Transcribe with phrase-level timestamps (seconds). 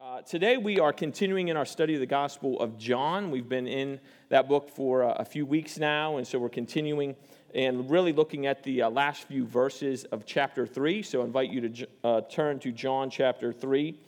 [0.00, 3.32] Uh, today, we are continuing in our study of the Gospel of John.
[3.32, 7.16] We've been in that book for uh, a few weeks now, and so we're continuing
[7.52, 11.02] and really looking at the uh, last few verses of chapter 3.
[11.02, 13.98] So, I invite you to uh, turn to John chapter 3.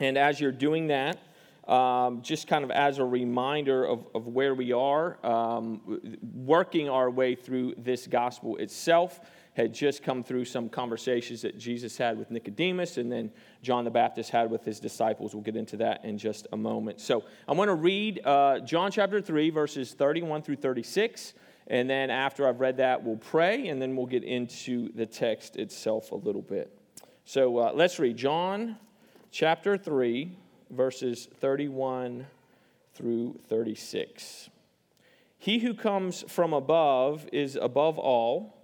[0.00, 1.18] And as you're doing that,
[1.68, 6.00] um, just kind of as a reminder of, of where we are, um,
[6.34, 9.20] working our way through this gospel itself
[9.54, 13.30] had just come through some conversations that Jesus had with Nicodemus and then
[13.62, 15.32] John the Baptist had with his disciples.
[15.32, 17.00] We'll get into that in just a moment.
[17.00, 21.34] So I'm going to read uh, John chapter 3, verses 31 through 36.
[21.68, 25.56] And then after I've read that, we'll pray and then we'll get into the text
[25.56, 26.76] itself a little bit.
[27.24, 28.76] So uh, let's read John
[29.30, 30.36] chapter 3,
[30.70, 32.26] verses 31
[32.92, 34.50] through 36.
[35.38, 38.63] He who comes from above is above all.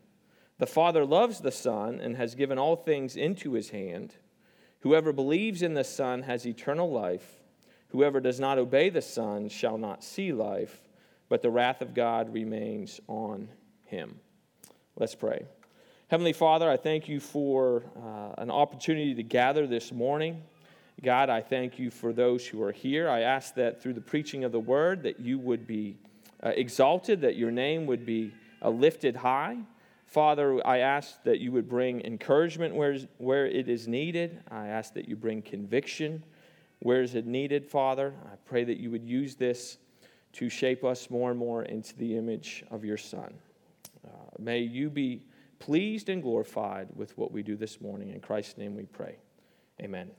[0.61, 4.13] The Father loves the Son and has given all things into his hand.
[4.81, 7.41] Whoever believes in the Son has eternal life.
[7.87, 10.83] Whoever does not obey the Son shall not see life,
[11.29, 13.49] but the wrath of God remains on
[13.85, 14.19] him.
[14.95, 15.45] Let's pray.
[16.09, 20.43] Heavenly Father, I thank you for uh, an opportunity to gather this morning.
[21.03, 23.09] God, I thank you for those who are here.
[23.09, 25.97] I ask that through the preaching of the word that you would be
[26.43, 29.57] uh, exalted, that your name would be uh, lifted high.
[30.11, 34.43] Father, I ask that you would bring encouragement where, where it is needed.
[34.51, 36.25] I ask that you bring conviction
[36.79, 38.13] where is it needed, Father.
[38.25, 39.77] I pray that you would use this
[40.33, 43.33] to shape us more and more into the image of your Son.
[44.05, 45.23] Uh, may you be
[45.59, 48.09] pleased and glorified with what we do this morning.
[48.09, 49.15] In Christ's name we pray.
[49.81, 50.11] Amen.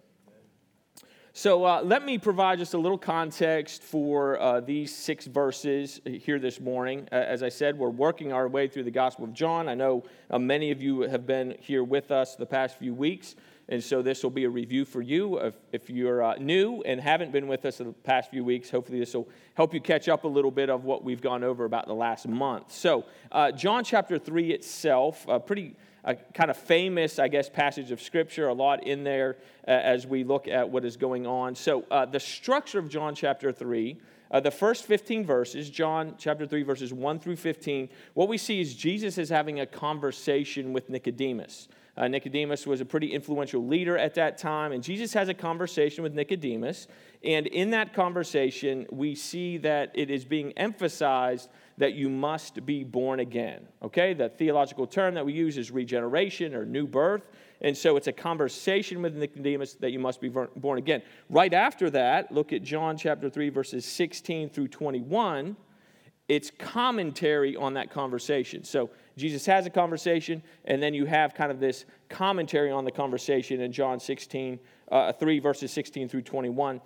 [1.34, 6.38] So uh, let me provide just a little context for uh, these six verses here
[6.38, 7.08] this morning.
[7.10, 9.66] As I said, we're working our way through the Gospel of John.
[9.66, 13.34] I know uh, many of you have been here with us the past few weeks,
[13.70, 15.38] and so this will be a review for you.
[15.38, 18.98] If, if you're uh, new and haven't been with us the past few weeks, hopefully
[18.98, 21.86] this will help you catch up a little bit of what we've gone over about
[21.86, 22.70] the last month.
[22.70, 28.02] So, uh, John chapter 3 itself, pretty a kind of famous, I guess, passage of
[28.02, 29.36] Scripture, a lot in there
[29.66, 31.54] uh, as we look at what is going on.
[31.54, 33.96] So, uh, the structure of John chapter 3,
[34.30, 38.60] uh, the first 15 verses, John chapter 3, verses 1 through 15, what we see
[38.60, 41.68] is Jesus is having a conversation with Nicodemus.
[41.96, 46.02] Uh, Nicodemus was a pretty influential leader at that time, and Jesus has a conversation
[46.02, 46.88] with Nicodemus.
[47.22, 52.84] And in that conversation, we see that it is being emphasized that you must be
[52.84, 53.66] born again.
[53.82, 54.14] Okay?
[54.14, 57.22] The theological term that we use is regeneration or new birth.
[57.60, 61.02] And so it's a conversation with Nicodemus that you must be born again.
[61.30, 65.56] Right after that, look at John chapter 3, verses 16 through 21.
[66.28, 68.64] It's commentary on that conversation.
[68.64, 72.90] So Jesus has a conversation, and then you have kind of this commentary on the
[72.90, 74.58] conversation in John 16,
[74.90, 76.80] uh, 3, verses 16 through 21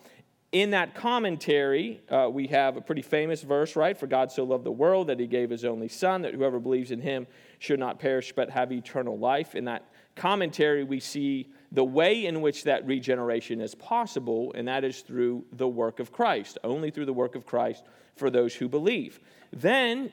[0.53, 3.97] in that commentary, uh, we have a pretty famous verse, right?
[3.97, 6.91] For God so loved the world that he gave his only Son, that whoever believes
[6.91, 7.27] in him
[7.59, 9.55] should not perish but have eternal life.
[9.55, 14.85] In that commentary, we see the way in which that regeneration is possible, and that
[14.85, 17.85] is through the work of Christ, only through the work of Christ
[18.15, 19.21] for those who believe.
[19.53, 20.13] Then,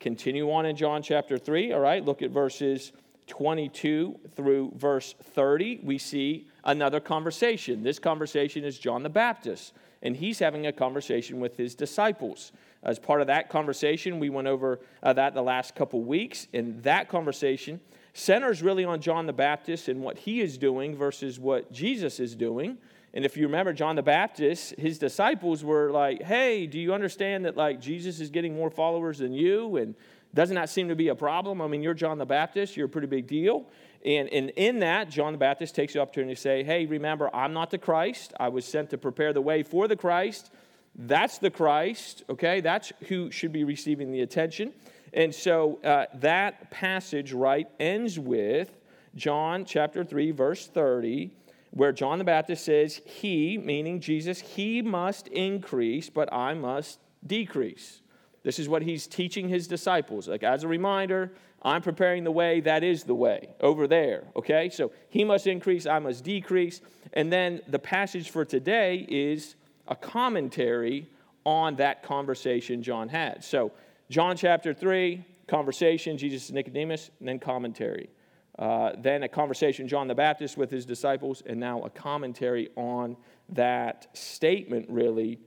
[0.00, 2.04] continue on in John chapter 3, all right?
[2.04, 2.92] Look at verses
[3.26, 7.82] 22 through verse 30, we see another conversation.
[7.82, 12.52] This conversation is John the Baptist, and he's having a conversation with his disciples.
[12.82, 16.82] As part of that conversation, we went over uh, that the last couple weeks, and
[16.82, 17.80] that conversation
[18.14, 22.34] centers really on John the Baptist and what he is doing versus what Jesus is
[22.34, 22.76] doing.
[23.14, 27.44] And if you remember John the Baptist, his disciples were like, "Hey, do you understand
[27.44, 29.94] that like Jesus is getting more followers than you and
[30.34, 31.60] doesn't that seem to be a problem?
[31.60, 33.66] I mean, you're John the Baptist, you're a pretty big deal.
[34.04, 37.52] And, and in that, John the Baptist takes the opportunity to say, hey, remember, I'm
[37.52, 38.32] not the Christ.
[38.38, 40.50] I was sent to prepare the way for the Christ.
[40.94, 42.60] That's the Christ, okay?
[42.60, 44.72] That's who should be receiving the attention.
[45.12, 48.76] And so uh, that passage, right, ends with
[49.14, 51.30] John chapter 3, verse 30,
[51.70, 58.01] where John the Baptist says, He, meaning Jesus, he must increase, but I must decrease.
[58.42, 60.28] This is what he's teaching his disciples.
[60.28, 64.24] Like, as a reminder, I'm preparing the way, that is the way, over there.
[64.34, 64.68] Okay?
[64.68, 66.80] So he must increase, I must decrease.
[67.12, 69.54] And then the passage for today is
[69.86, 71.08] a commentary
[71.44, 73.44] on that conversation John had.
[73.44, 73.72] So,
[74.10, 78.10] John chapter 3, conversation, Jesus and Nicodemus, and then commentary.
[78.58, 83.16] Uh, then a conversation, John the Baptist with his disciples, and now a commentary on
[83.48, 85.38] that statement, really,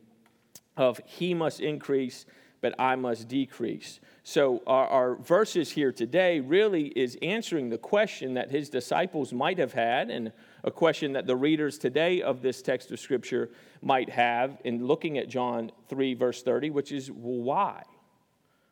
[0.76, 2.26] of he must increase,
[2.66, 4.00] but I must decrease.
[4.24, 9.60] So, our, our, verses here today really is answering the question that his disciples might
[9.60, 10.32] have had, and
[10.64, 13.52] a question that the readers today of this text of Scripture
[13.84, 17.84] might have in looking at John 3, verse 30, which is well, why?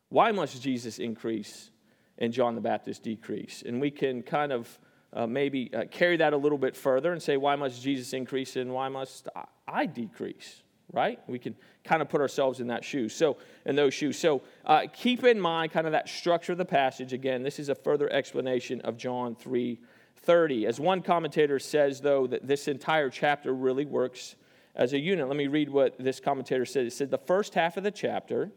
[0.09, 1.69] Why must Jesus increase
[2.17, 3.61] and John the Baptist decrease?
[3.63, 4.79] And we can kind of
[5.13, 8.55] uh, maybe uh, carry that a little bit further and say, why must Jesus increase
[8.55, 9.29] and why must
[9.67, 10.62] I decrease?
[10.91, 11.19] Right?
[11.27, 13.09] We can kind of put ourselves in that shoe.
[13.09, 14.19] So, in those shoes.
[14.19, 17.13] So, uh, keep in mind kind of that structure of the passage.
[17.13, 19.79] Again, this is a further explanation of John 3
[20.17, 20.67] 30.
[20.67, 24.35] As one commentator says, though, that this entire chapter really works
[24.75, 25.27] as a unit.
[25.27, 26.85] Let me read what this commentator said.
[26.85, 28.51] It said, the first half of the chapter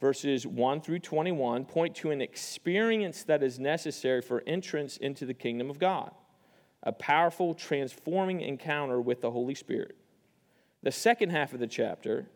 [0.00, 5.34] verses 1 through 21 point to an experience that is necessary for entrance into the
[5.34, 6.10] kingdom of God,
[6.82, 9.96] a powerful, transforming encounter with the Holy Spirit.
[10.86, 12.28] The second half of the chapter,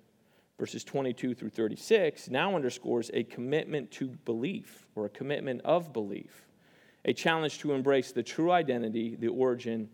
[0.59, 6.49] verses 22 through 36, now underscores a commitment to belief or a commitment of belief,
[7.05, 9.89] a challenge to embrace the true identity, the origin,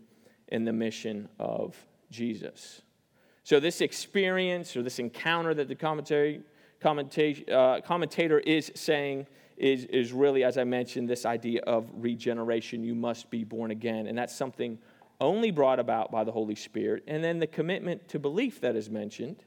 [0.49, 1.77] and the mission of
[2.09, 2.81] Jesus.
[3.43, 6.41] So, this experience or this encounter that the commentary
[7.51, 9.27] uh, commentator is saying
[9.57, 12.83] is, is really, as I mentioned, this idea of regeneration.
[12.83, 14.07] You must be born again.
[14.07, 14.79] And that's something
[15.19, 17.03] only brought about by the Holy Spirit.
[17.07, 19.43] And then the commitment to belief that is mentioned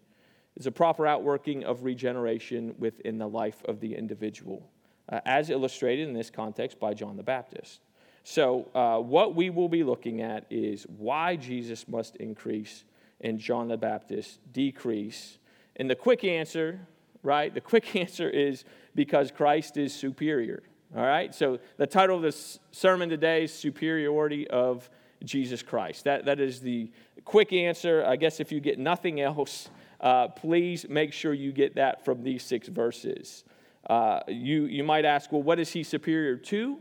[0.56, 4.68] is a proper outworking of regeneration within the life of the individual,
[5.08, 7.80] uh, as illustrated in this context by John the Baptist.
[8.22, 12.84] So, uh, what we will be looking at is why Jesus must increase
[13.20, 15.38] and John the Baptist decrease.
[15.76, 16.80] And the quick answer
[17.22, 17.52] right?
[17.52, 18.64] The quick answer is
[18.94, 20.62] because Christ is superior.
[20.96, 21.34] All right?
[21.34, 24.90] So the title of this sermon today is Superiority of
[25.24, 26.04] Jesus Christ.
[26.04, 26.90] That, that is the
[27.24, 28.04] quick answer.
[28.06, 29.68] I guess if you get nothing else,
[30.00, 33.44] uh, please make sure you get that from these six verses.
[33.88, 36.78] Uh, you, you might ask, well, what is he superior to?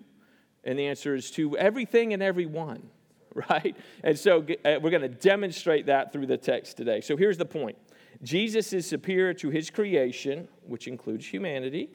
[0.64, 2.90] And the answer is to everything and everyone,
[3.50, 3.76] right?
[4.04, 7.02] And so uh, we're going to demonstrate that through the text today.
[7.02, 7.78] So here's the point
[8.22, 11.90] Jesus is superior to his creation, which includes humanity,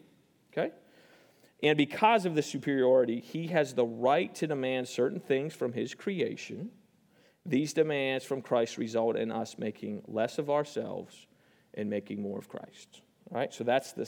[0.52, 0.72] okay?
[1.64, 5.94] And because of the superiority, he has the right to demand certain things from his
[5.94, 6.70] creation.
[7.46, 11.26] These demands from Christ result in us making less of ourselves
[11.72, 13.00] and making more of Christ.
[13.32, 14.06] All right, so that's the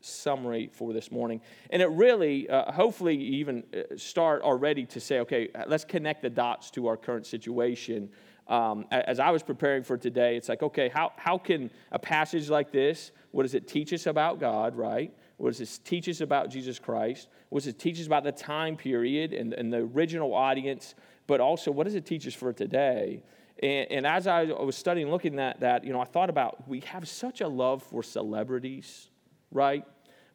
[0.00, 1.40] summary for this morning.
[1.70, 6.30] And it really, uh, hopefully, even uh, start already to say, okay, let's connect the
[6.30, 8.10] dots to our current situation
[8.50, 12.50] um, as I was preparing for today, it's like, okay, how, how can a passage
[12.50, 15.14] like this, what does it teach us about God, right?
[15.40, 17.28] What does it teach us about Jesus Christ?
[17.48, 20.94] What does it teach us about the time period and, and the original audience?
[21.26, 23.22] But also, what does it teach us for today?
[23.62, 26.80] And, and as I was studying, looking at that, you know, I thought about we
[26.80, 29.08] have such a love for celebrities,
[29.50, 29.82] right?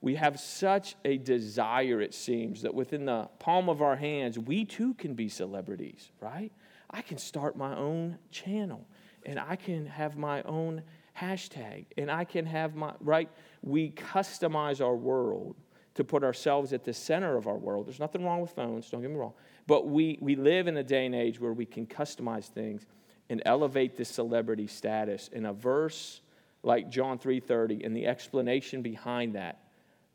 [0.02, 4.66] We have such a desire, it seems, that within the palm of our hands, we
[4.66, 6.52] too can be celebrities, right?
[6.90, 8.88] I can start my own channel
[9.24, 10.81] and I can have my own
[11.19, 13.30] hashtag and I can have my, right?
[13.62, 15.56] We customize our world
[15.95, 17.88] to put ourselves at the center of our world.
[17.88, 19.34] There's nothing wrong with phones, don't get me wrong.
[19.66, 22.86] But we, we live in a day and age where we can customize things
[23.30, 25.30] and elevate this celebrity status.
[25.30, 26.22] In a verse
[26.64, 29.60] like John 3:30 and the explanation behind that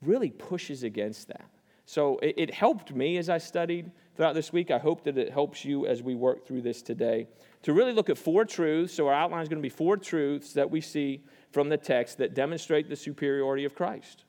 [0.02, 1.49] really pushes against that.
[1.87, 4.71] So it, it helped me as I studied throughout this week.
[4.71, 7.26] I hope that it helps you as we work through this today
[7.62, 8.94] to really look at four truths.
[8.94, 12.18] So, our outline is going to be four truths that we see from the text
[12.18, 14.24] that demonstrate the superiority of Christ.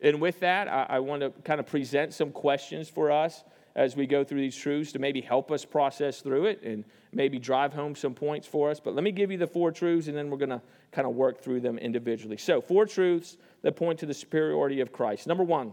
[0.00, 3.44] And with that, I, I want to kind of present some questions for us
[3.76, 7.38] as we go through these truths to maybe help us process through it and maybe
[7.38, 8.78] drive home some points for us.
[8.78, 10.62] But let me give you the four truths and then we're going to
[10.92, 12.36] kind of work through them individually.
[12.36, 15.26] So, four truths that point to the superiority of Christ.
[15.26, 15.72] Number one,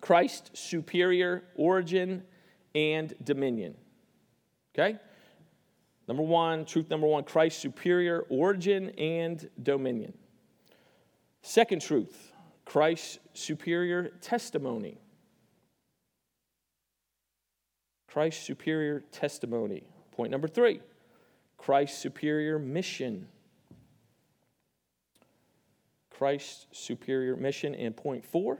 [0.00, 2.22] Christ's superior origin
[2.74, 3.74] and dominion.
[4.74, 4.98] Okay?
[6.08, 10.12] Number one, truth number one Christ's superior origin and dominion.
[11.42, 12.32] Second truth,
[12.64, 14.98] Christ's superior testimony.
[18.08, 19.84] Christ's superior testimony.
[20.12, 20.80] Point number three,
[21.56, 23.26] Christ's superior mission.
[26.10, 27.74] Christ's superior mission.
[27.74, 28.58] And point four,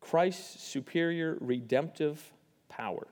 [0.00, 2.32] Christ's superior redemptive
[2.68, 3.06] power.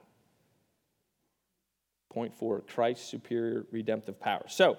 [2.09, 4.43] Point four, Christ's superior redemptive power.
[4.47, 4.77] So,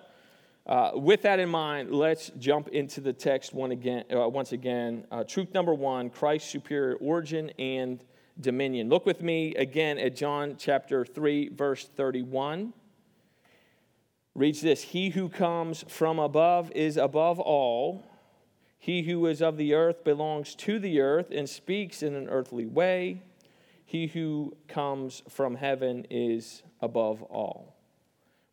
[0.67, 5.07] uh, with that in mind, let's jump into the text one again, uh, once again.
[5.11, 8.05] Uh, truth number one Christ's superior origin and
[8.41, 8.89] dominion.
[8.89, 12.73] Look with me again at John chapter 3, verse 31.
[14.35, 18.05] Reads this He who comes from above is above all.
[18.79, 22.65] He who is of the earth belongs to the earth and speaks in an earthly
[22.65, 23.23] way.
[23.91, 27.75] He who comes from heaven is above all.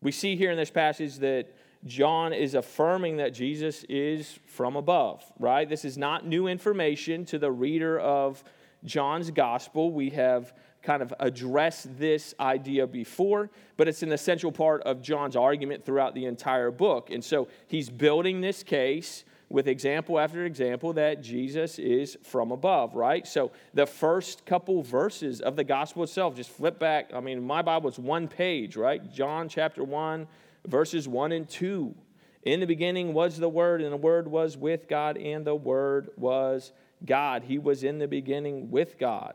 [0.02, 1.54] We see here in this passage that
[1.84, 5.68] John is affirming that Jesus is from above, right?
[5.68, 8.42] This is not new information to the reader of
[8.82, 9.92] John's gospel.
[9.92, 10.52] We have
[10.82, 16.16] kind of addressed this idea before, but it's an essential part of John's argument throughout
[16.16, 17.10] the entire book.
[17.10, 22.94] And so he's building this case with example after example that Jesus is from above,
[22.94, 23.26] right?
[23.26, 27.10] So the first couple verses of the gospel itself, just flip back.
[27.14, 29.10] I mean, my Bible is one page, right?
[29.10, 30.26] John chapter 1,
[30.66, 31.94] verses 1 and 2.
[32.42, 36.10] In the beginning was the Word, and the Word was with God, and the Word
[36.16, 36.72] was
[37.04, 37.42] God.
[37.44, 39.34] He was in the beginning with God.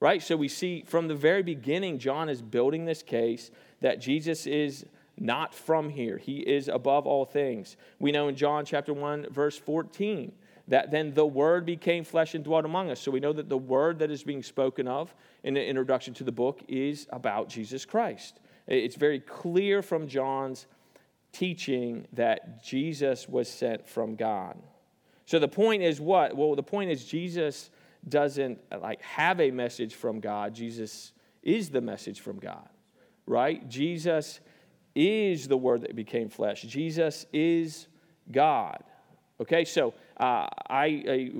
[0.00, 0.22] Right?
[0.22, 4.86] So we see from the very beginning, John is building this case that Jesus is
[5.20, 6.16] not from here.
[6.16, 7.76] He is above all things.
[7.98, 10.32] We know in John chapter 1, verse 14,
[10.68, 13.00] that then the Word became flesh and dwelt among us.
[13.00, 16.24] So we know that the Word that is being spoken of in the introduction to
[16.24, 18.40] the book is about Jesus Christ.
[18.66, 20.66] It's very clear from John's
[21.32, 24.56] teaching that Jesus was sent from God.
[25.26, 26.36] So the point is what?
[26.36, 27.70] Well, the point is Jesus
[28.08, 30.54] doesn't like have a message from God.
[30.54, 31.12] Jesus
[31.42, 32.68] is the message from God.
[33.26, 33.68] Right?
[33.68, 34.40] Jesus
[34.94, 36.62] is the word that became flesh.
[36.62, 37.86] Jesus is
[38.30, 38.82] God.
[39.40, 41.30] Okay, so uh, I, I,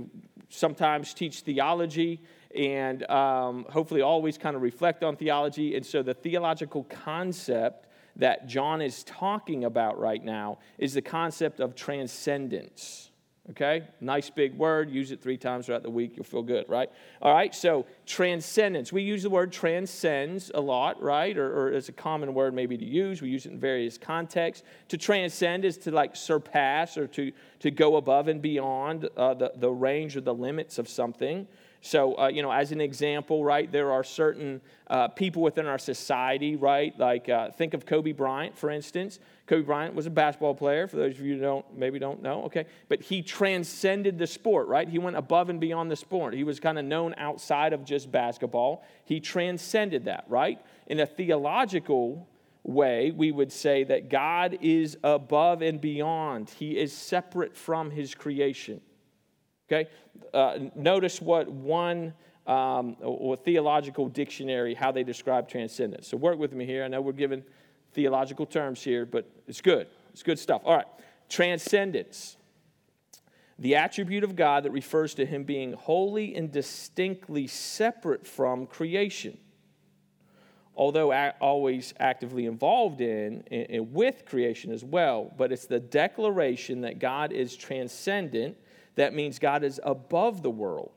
[0.49, 2.21] sometimes teach theology
[2.57, 5.77] and um, hopefully always kind of reflect on theology.
[5.77, 11.61] And so the theological concept that John is talking about right now is the concept
[11.61, 13.10] of transcendence.
[13.49, 13.85] Okay?
[14.01, 14.91] Nice big word.
[14.91, 16.13] Use it three times throughout the week.
[16.15, 16.91] You'll feel good, right?
[17.23, 18.93] All right, so transcendence.
[18.93, 21.37] We use the word transcends a lot, right?
[21.37, 23.23] Or, or it's a common word maybe to use.
[23.23, 24.65] We use it in various contexts.
[24.89, 29.53] To transcend is to like surpass or to, to go above and beyond uh, the,
[29.57, 31.49] the range or the limits of something.
[31.83, 35.79] So, uh, you know, as an example, right, there are certain uh, people within our
[35.79, 36.99] society, right?
[36.99, 39.19] Like, uh, think of Kobe Bryant, for instance.
[39.47, 42.45] Kobe Bryant was a basketball player, for those of you who don't, maybe don't know,
[42.45, 42.67] okay?
[42.89, 44.89] But he transcended the sport, right?
[44.89, 46.35] He went above and beyond the sport.
[46.35, 48.85] He was kind of known outside of just basketball.
[49.05, 50.61] He transcended that, right?
[50.87, 52.29] In a theological
[52.63, 58.15] way, we would say that God is above and beyond, He is separate from His
[58.15, 58.83] creation.
[59.71, 59.89] Okay?
[60.35, 62.13] Uh, notice what one
[62.47, 66.09] um, or theological dictionary, how they describe transcendence.
[66.09, 66.83] So work with me here.
[66.83, 67.45] I know we're given
[67.93, 69.87] theological terms here, but it's good.
[70.13, 70.63] It's good stuff.
[70.65, 70.87] All right.
[71.29, 72.37] Transcendence.
[73.61, 79.39] The attribute of God that refers to him being wholly and distinctly separate from creation.
[80.75, 86.99] Although always actively involved in and with creation as well, but it's the declaration that
[86.99, 88.57] God is transcendent
[88.97, 90.93] that means God is above the world.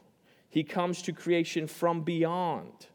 [0.50, 2.88] He comes to creation from beyond.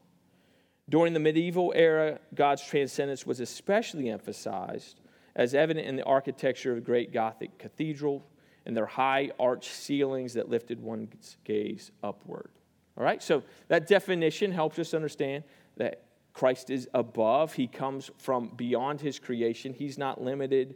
[0.87, 5.01] During the medieval era, God's transcendence was especially emphasized,
[5.35, 8.25] as evident in the architecture of great Gothic cathedral
[8.65, 12.49] and their high arched ceilings that lifted one's gaze upward.
[12.97, 15.43] All right, so that definition helps us understand
[15.77, 16.03] that
[16.33, 17.53] Christ is above.
[17.53, 19.73] He comes from beyond his creation.
[19.73, 20.75] He's not limited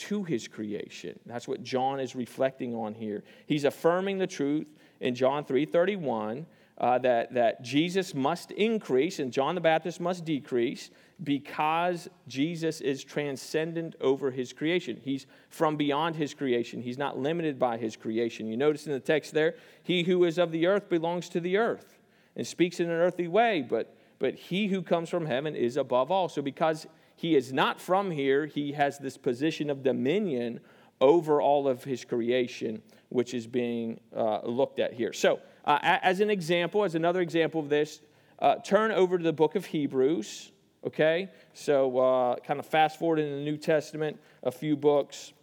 [0.00, 1.18] to his creation.
[1.26, 3.22] That's what John is reflecting on here.
[3.46, 4.66] He's affirming the truth
[5.00, 6.46] in John 3:31
[6.78, 10.90] uh, that, that Jesus must increase and John the Baptist must decrease
[11.22, 14.98] because Jesus is transcendent over his creation.
[15.02, 16.80] He's from beyond his creation.
[16.80, 18.46] He's not limited by his creation.
[18.46, 21.58] You notice in the text there, he who is of the earth belongs to the
[21.58, 21.98] earth
[22.34, 26.10] and speaks in an earthly way, but, but he who comes from heaven is above
[26.10, 26.30] all.
[26.30, 26.86] So because
[27.20, 28.46] he is not from here.
[28.46, 30.58] He has this position of dominion
[31.02, 35.12] over all of his creation, which is being uh, looked at here.
[35.12, 38.00] So, uh, as an example, as another example of this,
[38.38, 40.50] uh, turn over to the book of Hebrews.
[40.86, 41.28] Okay?
[41.52, 45.34] So, uh, kind of fast forward in the New Testament a few books.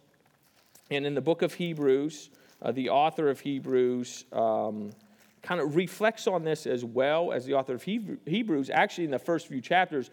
[0.90, 2.30] And in the book of Hebrews,
[2.60, 4.90] uh, the author of Hebrews um,
[5.42, 8.68] kind of reflects on this as well as the author of Hebrews.
[8.68, 10.10] Actually, in the first few chapters,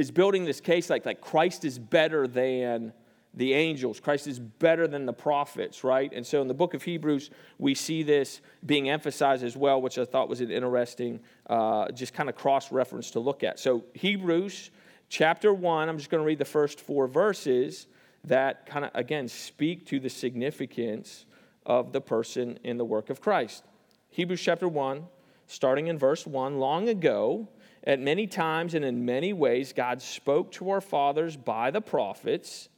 [0.00, 2.92] is building this case like, like Christ is better than
[3.34, 4.00] the angels.
[4.00, 6.12] Christ is better than the prophets, right?
[6.12, 9.98] And so in the book of Hebrews, we see this being emphasized as well, which
[9.98, 13.60] I thought was an interesting, uh, just kind of cross reference to look at.
[13.60, 14.70] So, Hebrews
[15.08, 17.86] chapter 1, I'm just going to read the first four verses
[18.24, 21.24] that kind of, again, speak to the significance
[21.64, 23.64] of the person in the work of Christ.
[24.08, 25.04] Hebrews chapter 1,
[25.46, 27.48] starting in verse 1 Long ago,
[27.84, 32.68] at many times and in many ways, God spoke to our fathers by the prophets.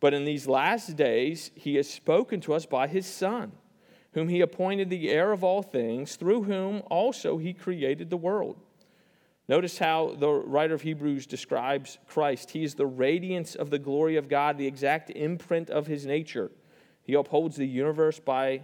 [0.00, 3.52] But in these last days, he has spoken to us by his Son,
[4.14, 8.58] whom he appointed the heir of all things, through whom also he created the world.
[9.48, 12.50] Notice how the writer of Hebrews describes Christ.
[12.50, 16.50] He is the radiance of the glory of God, the exact imprint of his nature.
[17.02, 18.62] He upholds the universe by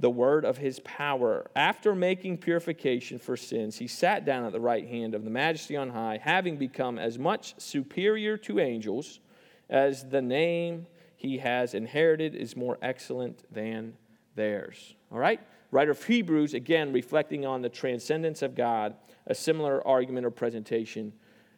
[0.00, 1.50] the word of his power.
[1.54, 5.76] After making purification for sins, he sat down at the right hand of the majesty
[5.76, 9.20] on high, having become as much superior to angels
[9.68, 13.94] as the name he has inherited is more excellent than
[14.34, 14.94] theirs.
[15.12, 15.40] All right?
[15.70, 18.94] Writer of Hebrews, again, reflecting on the transcendence of God,
[19.26, 21.12] a similar argument or presentation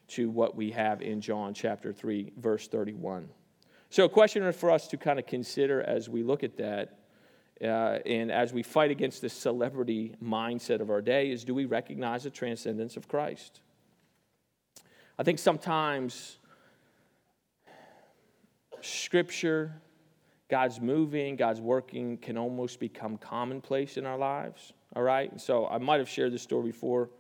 [0.09, 3.29] to what we have in John chapter 3, verse 31.
[3.89, 6.99] So, a question for us to kind of consider as we look at that
[7.63, 11.65] uh, and as we fight against this celebrity mindset of our day is do we
[11.65, 13.61] recognize the transcendence of Christ?
[15.19, 16.39] I think sometimes
[18.81, 19.73] Scripture,
[20.49, 24.73] God's moving, God's working can almost become commonplace in our lives.
[24.97, 25.31] All right?
[25.31, 27.11] And so I might have shared this story before,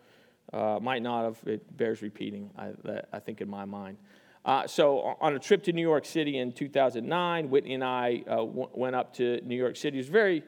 [0.52, 1.38] uh, might not have.
[1.46, 2.72] It bears repeating, I,
[3.12, 3.96] I think, in my mind.
[4.44, 8.36] Uh, so on a trip to New York City in 2009, Whitney and I uh,
[8.36, 9.98] w- went up to New York City.
[9.98, 10.42] It was a very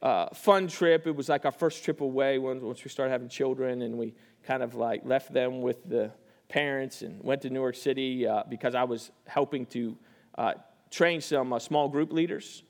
[0.00, 1.06] uh, fun trip.
[1.06, 4.62] It was like our first trip away once, we started having children, and we kind
[4.62, 6.10] of like left them with the
[6.48, 9.96] parents and went to New York City uh, because I was helping to
[10.38, 10.54] uh,
[10.90, 12.62] train some uh, small group leaders.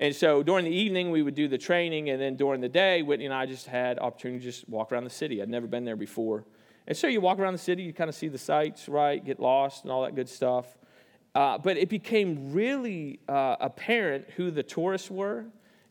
[0.00, 3.02] And so during the evening, we would do the training, and then during the day,
[3.02, 5.42] Whitney and I just had opportunity to just walk around the city.
[5.42, 6.46] I'd never been there before.
[6.86, 9.24] And so you walk around the city, you kind of see the sights, right?
[9.24, 10.66] Get lost and all that good stuff.
[11.34, 15.46] Uh, but it became really uh, apparent who the tourists were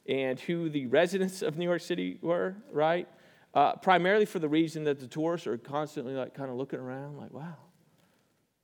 [0.07, 3.07] and who the residents of New York City were, right?
[3.53, 7.17] Uh, primarily for the reason that the tourists are constantly like kind of looking around,
[7.17, 7.55] like, wow,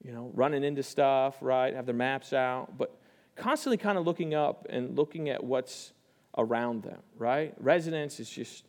[0.03, 1.73] you know, running into stuff, right?
[1.73, 2.95] Have their maps out, but
[3.35, 5.93] constantly kind of looking up and looking at what's
[6.37, 7.53] around them, right?
[7.57, 8.65] Residents is just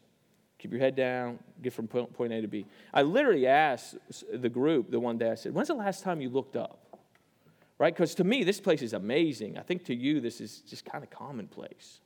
[0.59, 2.67] keep your head down, get from point A to B.
[2.93, 3.97] I literally asked
[4.33, 6.81] the group the one day, I said, When's the last time you looked up?
[7.79, 7.95] Right?
[7.95, 9.59] Because to me, this place is amazing.
[9.59, 12.01] I think to you, this is just kind of commonplace.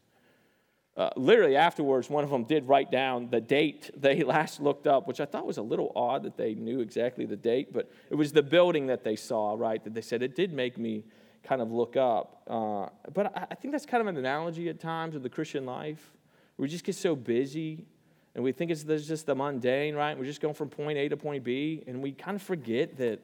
[0.97, 5.07] Uh, literally afterwards, one of them did write down the date they last looked up,
[5.07, 8.17] which I thought was a little odd that they knew exactly the date, but it
[8.17, 9.83] was the building that they saw, right?
[9.83, 11.05] That they said it did make me
[11.45, 12.43] kind of look up.
[12.47, 15.65] Uh, but I, I think that's kind of an analogy at times of the Christian
[15.65, 16.13] life.
[16.59, 17.87] We just get so busy
[18.35, 20.17] and we think it's just the mundane, right?
[20.17, 23.21] We're just going from point A to point B, and we kind of forget that,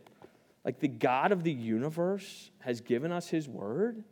[0.64, 4.02] like, the God of the universe has given us His word,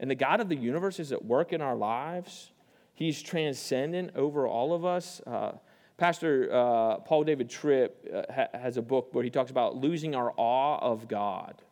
[0.00, 2.50] and the God of the universe is at work in our lives.
[2.94, 5.20] He's transcendent over all of us.
[5.26, 5.52] Uh,
[5.96, 10.14] Pastor uh, Paul David Tripp uh, ha- has a book where he talks about losing
[10.14, 11.62] our awe of God,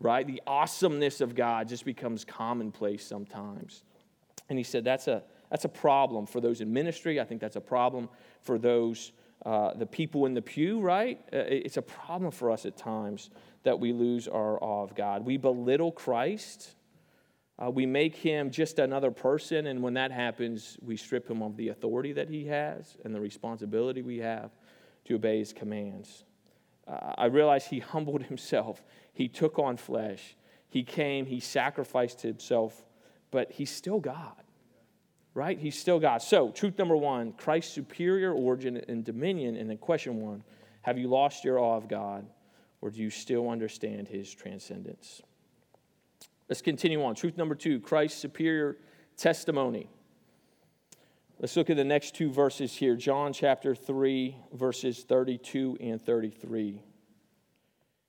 [0.00, 0.26] right?
[0.26, 3.82] The awesomeness of God just becomes commonplace sometimes.
[4.48, 7.20] And he said that's a, that's a problem for those in ministry.
[7.20, 8.08] I think that's a problem
[8.42, 9.12] for those,
[9.44, 11.20] uh, the people in the pew, right?
[11.32, 13.30] Uh, it's a problem for us at times
[13.62, 15.24] that we lose our awe of God.
[15.24, 16.76] We belittle Christ
[17.58, 21.56] uh, we make him just another person, and when that happens, we strip him of
[21.56, 24.50] the authority that he has and the responsibility we have
[25.06, 26.24] to obey his commands.
[26.86, 30.36] Uh, I realize he humbled himself, he took on flesh,
[30.68, 32.84] he came, he sacrificed himself,
[33.30, 34.42] but he's still God,
[35.36, 35.58] right?
[35.58, 36.22] He's still God.
[36.22, 39.56] So, truth number one Christ's superior origin and dominion.
[39.56, 40.42] And then, question one
[40.82, 42.26] have you lost your awe of God,
[42.80, 45.22] or do you still understand his transcendence?
[46.48, 47.14] Let's continue on.
[47.14, 48.78] Truth number two Christ's superior
[49.16, 49.90] testimony.
[51.38, 56.80] Let's look at the next two verses here John chapter 3, verses 32 and 33.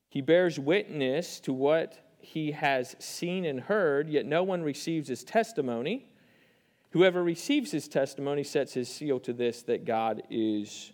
[0.07, 5.25] He bears witness to what he has seen and heard, yet no one receives his
[5.25, 6.07] testimony.
[6.97, 10.93] Whoever receives his testimony sets his seal to this that God is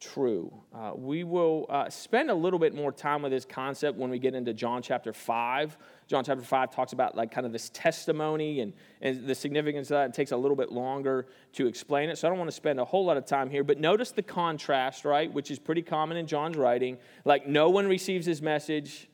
[0.00, 0.50] true.
[0.74, 4.18] Uh, we will uh, spend a little bit more time with this concept when we
[4.18, 5.76] get into John chapter 5.
[6.06, 9.96] John chapter 5 talks about like kind of this testimony and, and the significance of
[9.96, 10.08] that.
[10.08, 12.80] It takes a little bit longer to explain it, so I don't want to spend
[12.80, 13.62] a whole lot of time here.
[13.62, 16.96] But notice the contrast, right, which is pretty common in John's writing.
[17.26, 19.06] Like, no one receives his message,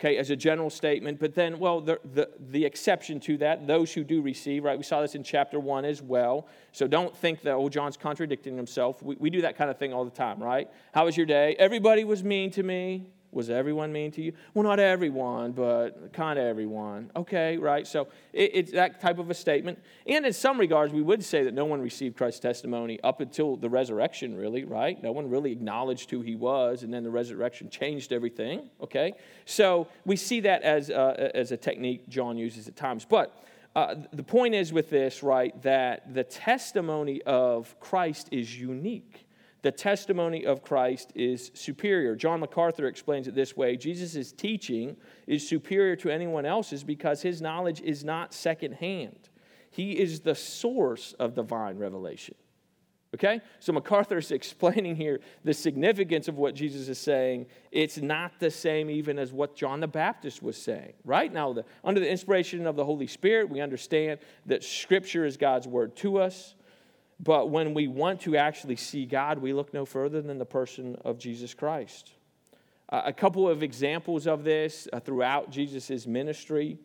[0.00, 1.18] okay, as a general statement.
[1.18, 4.78] But then, well, the, the, the exception to that, those who do receive, right?
[4.78, 6.46] We saw this in chapter one as well.
[6.72, 9.02] So don't think that, oh, John's contradicting himself.
[9.02, 10.70] We, we do that kind of thing all the time, right?
[10.92, 11.56] How was your day?
[11.58, 13.10] Everybody was mean to me.
[13.30, 14.32] Was everyone mean to you?
[14.54, 17.10] Well, not everyone, but kind of everyone.
[17.14, 17.86] Okay, right?
[17.86, 19.78] So it, it's that type of a statement.
[20.06, 23.56] And in some regards, we would say that no one received Christ's testimony up until
[23.56, 25.00] the resurrection, really, right?
[25.02, 28.70] No one really acknowledged who he was, and then the resurrection changed everything.
[28.80, 29.12] Okay?
[29.44, 33.04] So we see that as, as a technique John uses at times.
[33.04, 33.44] But
[33.76, 39.27] uh, the point is with this, right, that the testimony of Christ is unique
[39.62, 42.14] the testimony of Christ is superior.
[42.14, 47.42] John MacArthur explains it this way Jesus' teaching is superior to anyone else's because his
[47.42, 49.28] knowledge is not secondhand.
[49.70, 52.34] He is the source of divine revelation.
[53.14, 53.40] Okay?
[53.58, 57.46] So MacArthur is explaining here the significance of what Jesus is saying.
[57.70, 60.92] It's not the same even as what John the Baptist was saying.
[61.04, 61.32] Right?
[61.32, 65.66] Now, the, under the inspiration of the Holy Spirit, we understand that Scripture is God's
[65.66, 66.54] word to us.
[67.20, 70.96] But when we want to actually see God, we look no further than the person
[71.04, 72.12] of Jesus Christ.
[72.88, 76.78] Uh, a couple of examples of this uh, throughout Jesus' ministry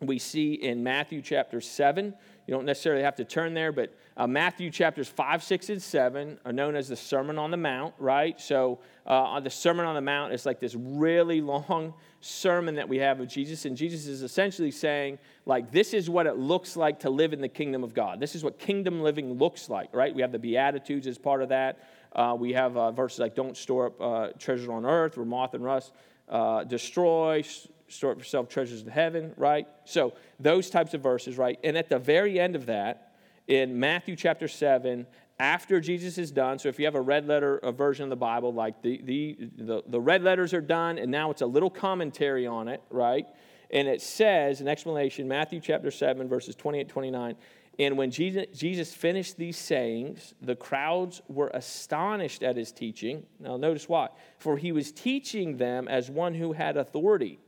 [0.00, 2.14] we see in Matthew chapter 7.
[2.46, 6.38] You don't necessarily have to turn there, but uh, Matthew chapters 5, 6, and 7
[6.44, 8.40] are known as the Sermon on the Mount, right?
[8.40, 12.98] So, uh, the Sermon on the Mount is like this really long sermon that we
[12.98, 17.00] have of Jesus, and Jesus is essentially saying, like, this is what it looks like
[17.00, 18.18] to live in the kingdom of God.
[18.18, 20.14] This is what kingdom living looks like, right?
[20.14, 21.78] We have the Beatitudes as part of that.
[22.12, 25.52] Uh, we have uh, verses like, don't store up uh, treasures on earth where moth
[25.52, 25.92] and rust
[26.28, 27.44] uh, destroy,
[27.88, 29.68] store up yourself treasures in heaven, right?
[29.84, 31.58] So those types of verses, right?
[31.62, 33.12] And at the very end of that,
[33.48, 35.06] in Matthew chapter 7,
[35.38, 38.16] after Jesus is done, so if you have a red letter a version of the
[38.16, 41.70] Bible, like the, the, the, the red letters are done, and now it's a little
[41.70, 43.26] commentary on it, right?
[43.70, 47.36] And it says, an explanation, Matthew chapter 7, verses 28 29.
[47.78, 53.26] And when Jesus, Jesus finished these sayings, the crowds were astonished at his teaching.
[53.38, 54.08] Now, notice why.
[54.38, 57.38] For he was teaching them as one who had authority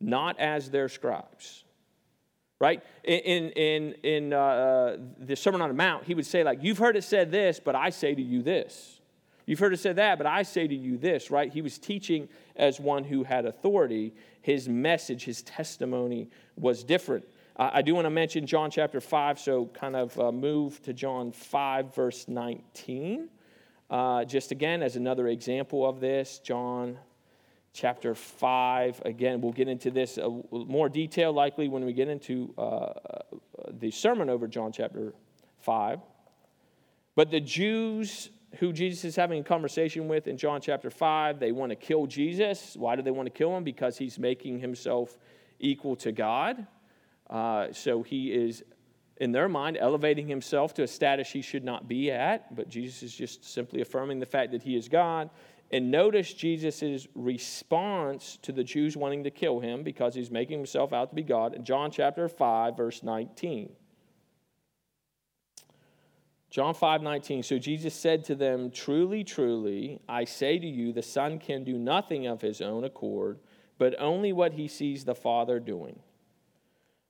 [0.00, 1.63] not as their scribes.
[2.60, 2.82] Right?
[3.02, 6.78] In, in, in uh, uh, the Sermon on the Mount, he would say, like, you've
[6.78, 9.00] heard it said this, but I say to you this.
[9.46, 11.52] You've heard it said that, but I say to you this, right?
[11.52, 14.14] He was teaching as one who had authority.
[14.40, 17.24] His message, his testimony was different.
[17.56, 20.92] Uh, I do want to mention John chapter 5, so kind of uh, move to
[20.92, 23.28] John 5, verse 19.
[23.90, 26.98] Uh, just again, as another example of this, John
[27.74, 29.02] chapter 5.
[29.04, 32.92] Again, we'll get into this uh, more detail likely when we get into uh, uh,
[33.68, 35.12] the sermon over John chapter
[35.58, 36.00] 5.
[37.16, 41.50] But the Jews who Jesus is having a conversation with in John chapter 5, they
[41.50, 42.76] want to kill Jesus.
[42.76, 43.64] Why do they want to kill him?
[43.64, 45.18] Because he's making himself
[45.58, 46.64] equal to God.
[47.28, 48.62] Uh, so he is,
[49.16, 52.54] in their mind, elevating himself to a status he should not be at.
[52.54, 55.30] But Jesus is just simply affirming the fact that he is God
[55.74, 60.92] and notice Jesus' response to the Jews wanting to kill him because he's making himself
[60.92, 63.72] out to be God in John chapter 5, verse 19.
[66.48, 67.42] John 5 19.
[67.42, 71.76] So Jesus said to them, Truly, truly, I say to you, the Son can do
[71.76, 73.40] nothing of his own accord,
[73.76, 75.98] but only what he sees the Father doing.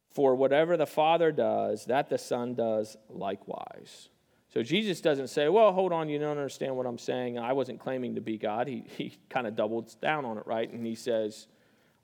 [0.09, 4.09] For whatever the Father does, that the Son does likewise.
[4.55, 7.41] So Jesus doesn't say, well, hold on, you don't understand what I'm saying.
[7.41, 8.69] I wasn't claiming to be God.
[8.69, 10.73] He, he kind of doubles down on it, right?
[10.73, 11.49] And he says,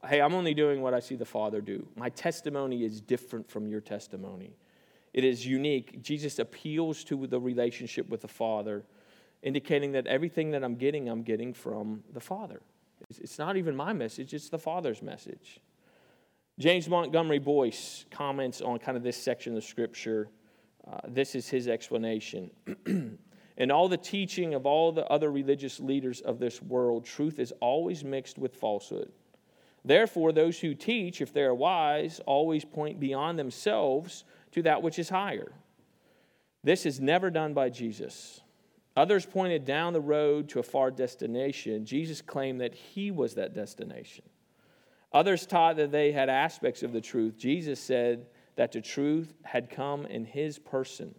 [0.04, 1.86] hey, I'm only doing what I see the Father do.
[1.94, 4.56] My testimony is different from your testimony.
[5.14, 6.02] It is unique.
[6.02, 8.82] Jesus appeals to the relationship with the Father,
[9.44, 12.62] indicating that everything that I'm getting, I'm getting from the Father.
[13.08, 15.60] It's not even my message, it's the Father's message.
[16.58, 20.28] James Montgomery Boice comments on kind of this section of Scripture
[20.90, 22.50] uh, this is his explanation.
[23.56, 27.52] In all the teaching of all the other religious leaders of this world, truth is
[27.60, 29.12] always mixed with falsehood.
[29.84, 34.98] Therefore, those who teach, if they are wise, always point beyond themselves to that which
[34.98, 35.52] is higher.
[36.64, 38.40] This is never done by Jesus.
[38.96, 41.86] Others pointed down the road to a far destination.
[41.86, 44.24] Jesus claimed that he was that destination.
[45.12, 47.36] Others taught that they had aspects of the truth.
[47.38, 51.14] Jesus said that the truth had come in his person.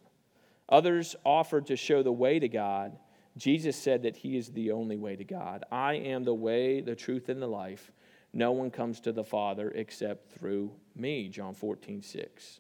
[0.70, 2.98] Others offered to show the way to God.
[3.38, 5.66] Jesus said that he is the only way to God.
[5.72, 7.92] I am the way, the truth, and the life.
[8.34, 11.28] No one comes to the Father except through me.
[11.28, 12.60] John 14, 6.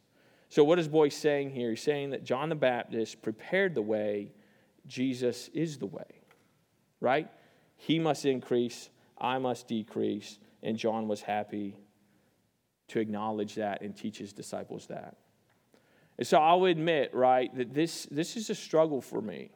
[0.49, 1.69] So, what is Boice saying here?
[1.69, 4.33] He's saying that John the Baptist prepared the way,
[4.85, 6.21] Jesus is the way,
[6.99, 7.29] right?
[7.77, 10.39] He must increase, I must decrease.
[10.63, 11.75] and John was happy
[12.91, 15.15] to acknowledge that and teach his disciples that.
[16.17, 19.49] And so I'll admit, right, that this, this is a struggle for me.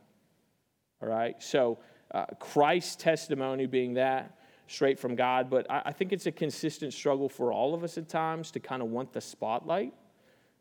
[1.02, 1.42] All right?
[1.44, 1.80] So
[2.12, 6.94] uh, Christ's testimony being that straight from God, but I, I think it's a consistent
[6.94, 9.94] struggle for all of us at times to kind of want the spotlight,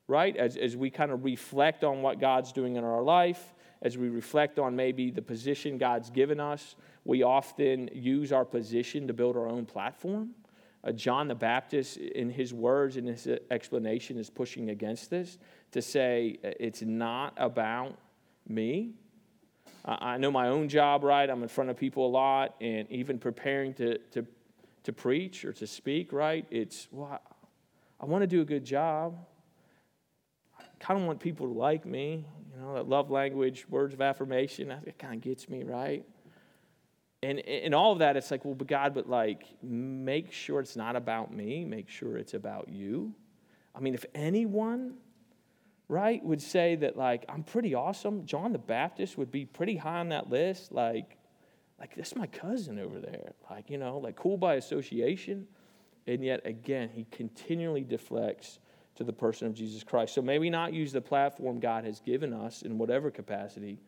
[0.09, 0.37] right?
[0.37, 4.09] As, as we kind of reflect on what God's doing in our life, as we
[4.09, 9.37] reflect on maybe the position God's given us, we often use our position to build
[9.37, 10.31] our own platform.
[10.85, 15.39] Uh, John the Baptist, in his words and his explanation, is pushing against this
[15.73, 17.97] to say it's not about
[18.47, 18.93] me.
[19.87, 21.29] I know my own job, right?
[21.29, 24.27] I'm in front of people a lot, and even preparing to, to,
[24.85, 26.47] to preach or to speak, right?
[26.51, 27.21] It's, well,
[28.01, 29.19] I want to do a good job.
[30.59, 34.01] I kind of want people to like me, you know, that love language, words of
[34.01, 36.05] affirmation, that kind of gets me, right?
[37.25, 40.77] And in all of that, it's like, well, but God, but like, make sure it's
[40.77, 43.15] not about me, make sure it's about you.
[43.75, 44.95] I mean, if anyone
[45.89, 48.27] right, would say that, like, I'm pretty awesome.
[48.27, 50.73] John the Baptist would be pretty high on that list.
[50.73, 51.17] Like,
[51.79, 53.33] like that's my cousin over there.
[53.51, 55.47] Like, you know, like cool by association.
[56.07, 58.59] And yet, again, he continually deflects
[58.97, 60.15] to the person of Jesus Christ.
[60.15, 63.81] So may we not use the platform God has given us in whatever capacity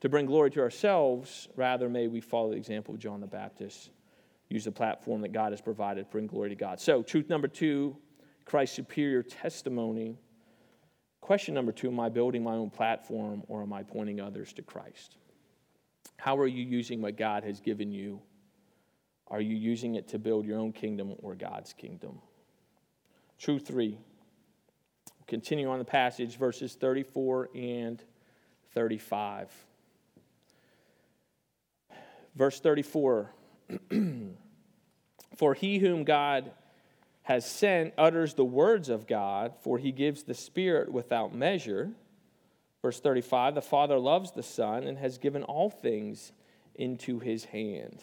[0.00, 1.48] to bring glory to ourselves.
[1.56, 3.90] Rather, may we follow the example of John the Baptist.
[4.48, 6.80] Use the platform that God has provided to bring glory to God.
[6.80, 7.96] So, truth number two
[8.44, 10.18] Christ's superior testimony
[11.20, 14.62] Question number two Am I building my own platform or am I pointing others to
[14.62, 15.16] Christ?
[16.16, 18.20] How are you using what God has given you?
[19.28, 22.18] Are you using it to build your own kingdom or God's kingdom?
[23.38, 23.98] Truth three.
[25.26, 28.02] Continue on the passage, verses 34 and
[28.74, 29.48] 35.
[32.40, 33.34] Verse 34
[35.36, 36.52] For he whom God
[37.20, 41.90] has sent utters the words of God, for he gives the Spirit without measure.
[42.80, 46.32] Verse 35 The Father loves the Son and has given all things
[46.76, 48.02] into his hand.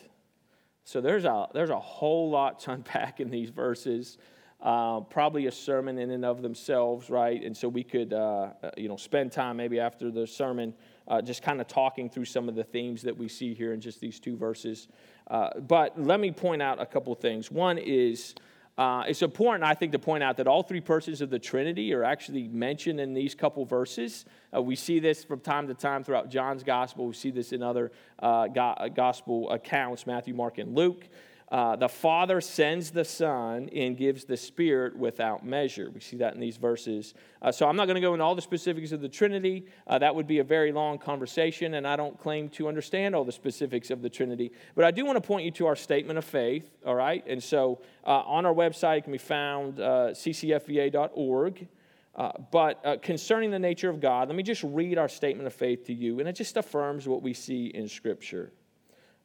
[0.84, 4.20] So there's a, there's a whole lot to unpack in these verses.
[4.62, 7.44] Uh, probably a sermon in and of themselves, right?
[7.44, 10.76] And so we could, uh, uh you know, spend time maybe after the sermon
[11.08, 13.82] uh, just kind of talking through some of the themes that we see here in
[13.82, 14.88] just these two verses.
[15.30, 17.52] Uh, but let me point out a couple things.
[17.52, 18.36] One is
[18.78, 21.94] uh, it's important, I think, to point out that all three persons of the Trinity
[21.96, 24.26] are actually mentioned in these couple verses.
[24.56, 27.08] Uh, we see this from time to time throughout John's gospel.
[27.08, 31.08] We see this in other uh, gospel accounts Matthew, Mark, and Luke.
[31.50, 35.90] Uh, the Father sends the Son and gives the Spirit without measure.
[35.90, 37.14] We see that in these verses.
[37.42, 39.66] Uh, so I'm not going to go into all the specifics of the Trinity.
[39.88, 43.24] Uh, that would be a very long conversation, and I don't claim to understand all
[43.24, 44.52] the specifics of the Trinity.
[44.76, 47.24] But I do want to point you to our statement of faith, all right?
[47.26, 51.68] And so uh, on our website, it can be found uh, ccfva.org.
[52.14, 55.54] Uh, but uh, concerning the nature of God, let me just read our statement of
[55.54, 58.52] faith to you, and it just affirms what we see in Scripture.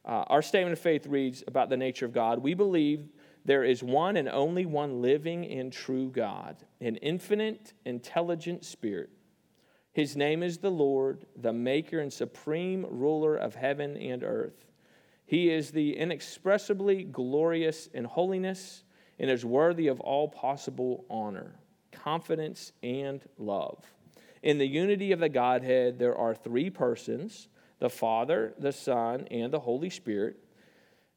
[0.05, 2.39] Uh, our statement of faith reads about the nature of God.
[2.39, 3.07] We believe
[3.45, 9.09] there is one and only one living and true God, an infinite, intelligent spirit.
[9.91, 14.65] His name is the Lord, the maker and supreme ruler of heaven and earth.
[15.25, 18.83] He is the inexpressibly glorious in holiness
[19.19, 21.55] and is worthy of all possible honor,
[21.91, 23.83] confidence, and love.
[24.41, 27.47] In the unity of the Godhead, there are three persons
[27.83, 30.37] the Father, the Son, and the Holy Spirit.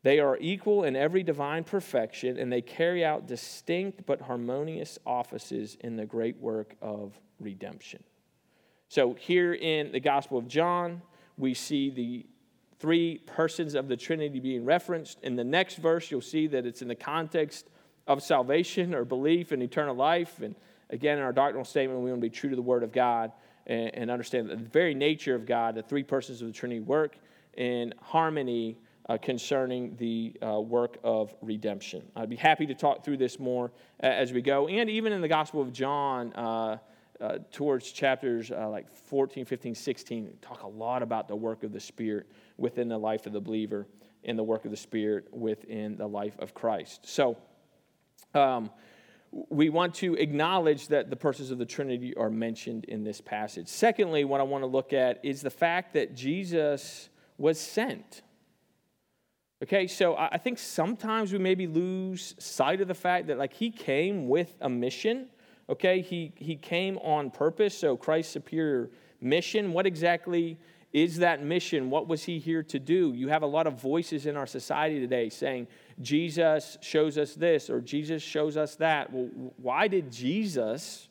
[0.02, 5.76] They are equal in every divine perfection, and they carry out distinct but harmonious offices
[5.82, 8.02] in the great work of redemption.
[8.88, 11.02] So, here in the Gospel of John,
[11.38, 12.26] we see the
[12.80, 15.22] three persons of the Trinity being referenced.
[15.22, 17.70] In the next verse, you'll see that it's in the context
[18.08, 20.40] of salvation or belief in eternal life.
[20.40, 20.56] And
[20.90, 23.30] again, in our doctrinal statement, we want to be true to the Word of God
[23.66, 27.16] and, and understand the very nature of God, the three persons of the Trinity work
[27.54, 32.02] in harmony uh, concerning the uh, work of redemption.
[32.16, 34.68] I'd be happy to talk through this more as we go.
[34.68, 36.78] And even in the Gospel of John, uh,
[37.18, 41.72] uh towards chapters uh, like 14, 15, 16, talk a lot about the work of
[41.72, 42.26] the Spirit
[42.56, 43.86] within the life of the believer
[44.24, 47.06] and the work of the Spirit within the life of Christ.
[47.06, 47.36] So,
[48.34, 48.70] um,
[49.32, 53.68] we want to acknowledge that the persons of the Trinity are mentioned in this passage.
[53.68, 57.08] Secondly, what I want to look at is the fact that Jesus
[57.38, 58.22] was sent.
[59.62, 63.70] Okay, so I think sometimes we maybe lose sight of the fact that, like, he
[63.70, 65.28] came with a mission.
[65.70, 67.76] Okay, he, he came on purpose.
[67.76, 70.58] So, Christ's superior mission, what exactly
[70.92, 71.88] is that mission?
[71.90, 73.12] What was he here to do?
[73.14, 75.68] You have a lot of voices in our society today saying,
[76.00, 79.12] Jesus shows us this or Jesus shows us that.
[79.12, 81.08] Well, why did Jesus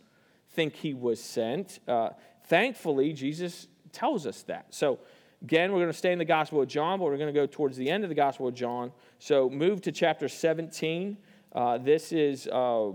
[0.52, 1.80] think he was sent?
[1.88, 2.10] Uh,
[2.46, 4.68] thankfully, Jesus tells us that.
[4.70, 5.00] So,
[5.42, 7.48] again, we're going to stay in the Gospel of John, but we're going to go
[7.48, 8.92] towards the end of the Gospel of John.
[9.20, 11.18] So, move to chapter 17.
[11.52, 12.92] Uh, this is uh,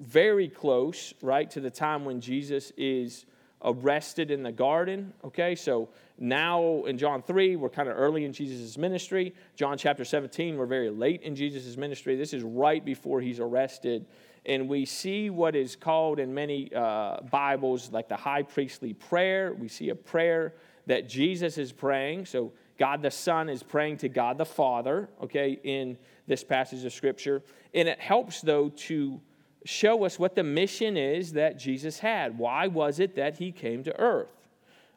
[0.00, 3.26] very close, right, to the time when Jesus is
[3.62, 5.12] arrested in the garden.
[5.24, 9.34] Okay, so now in John 3, we're kind of early in Jesus' ministry.
[9.56, 12.16] John chapter 17, we're very late in Jesus' ministry.
[12.16, 14.06] This is right before he's arrested.
[14.46, 19.52] And we see what is called in many uh, Bibles like the high priestly prayer.
[19.52, 20.54] We see a prayer
[20.86, 22.26] that Jesus is praying.
[22.26, 26.92] So God the Son is praying to God the Father, okay, in this passage of
[26.94, 27.42] Scripture.
[27.74, 29.20] And it helps, though, to
[29.64, 32.38] show us what the mission is that Jesus had.
[32.38, 34.28] Why was it that he came to earth?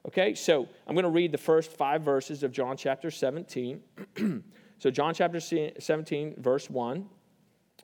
[0.07, 3.81] Okay, so I'm going to read the first five verses of John chapter 17.
[4.77, 7.07] so, John chapter 17, verse 1.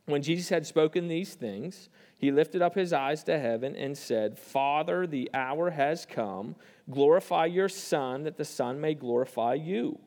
[0.06, 4.38] When Jesus had spoken these things, he lifted up his eyes to heaven and said,
[4.38, 6.56] Father, the hour has come.
[6.90, 10.00] Glorify your Son, that the Son may glorify you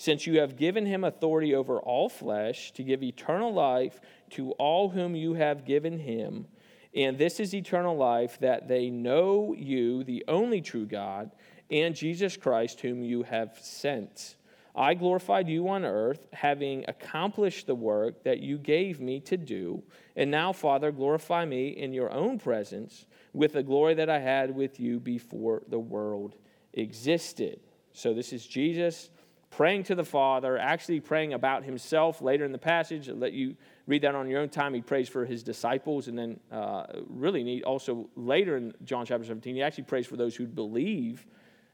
[0.00, 4.88] since you have given him authority over all flesh to give eternal life to all
[4.88, 6.46] whom you have given him.
[6.94, 11.32] And this is eternal life, that they know you, the only true God,
[11.70, 14.36] and Jesus Christ, whom you have sent.
[14.74, 19.82] I glorified you on earth, having accomplished the work that you gave me to do.
[20.16, 24.54] And now, Father, glorify me in your own presence with the glory that I had
[24.54, 26.36] with you before the world
[26.72, 27.60] existed.
[27.92, 29.10] So, this is Jesus
[29.50, 33.08] praying to the Father, actually praying about himself later in the passage.
[33.08, 34.72] I'll let you read that on your own time.
[34.72, 36.08] He prays for his disciples.
[36.08, 40.16] And then, uh, really neat, also later in John chapter 17, he actually prays for
[40.16, 41.26] those who believe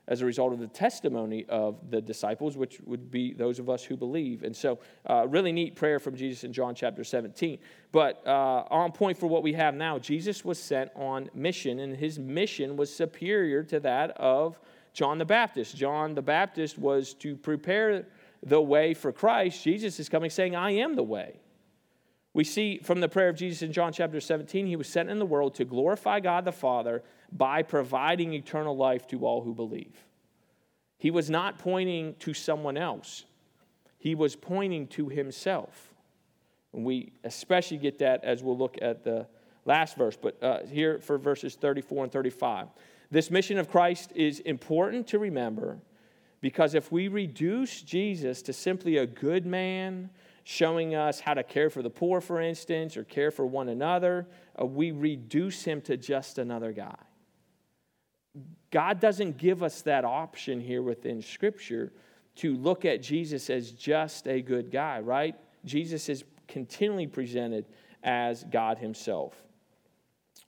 [0.08, 3.82] as a result of the testimony of the disciples, which would be those of us
[3.82, 4.44] who believe.
[4.44, 4.78] And so,
[5.10, 7.58] uh, really neat prayer from Jesus in John chapter 17.
[7.92, 11.96] But uh, on point for what we have now, Jesus was sent on mission, and
[11.96, 14.60] his mission was superior to that of
[14.96, 15.76] John the Baptist.
[15.76, 18.06] John the Baptist was to prepare
[18.42, 19.62] the way for Christ.
[19.62, 21.38] Jesus is coming saying, I am the way.
[22.32, 25.18] We see from the prayer of Jesus in John chapter 17, he was sent in
[25.18, 30.02] the world to glorify God the Father by providing eternal life to all who believe.
[30.96, 33.26] He was not pointing to someone else,
[33.98, 35.92] he was pointing to himself.
[36.72, 39.26] And we especially get that as we'll look at the
[39.66, 42.68] last verse, but uh, here for verses 34 and 35.
[43.10, 45.78] This mission of Christ is important to remember
[46.40, 50.10] because if we reduce Jesus to simply a good man,
[50.44, 54.28] showing us how to care for the poor, for instance, or care for one another,
[54.60, 56.94] uh, we reduce him to just another guy.
[58.70, 61.92] God doesn't give us that option here within Scripture
[62.36, 65.34] to look at Jesus as just a good guy, right?
[65.64, 67.64] Jesus is continually presented
[68.04, 69.34] as God Himself.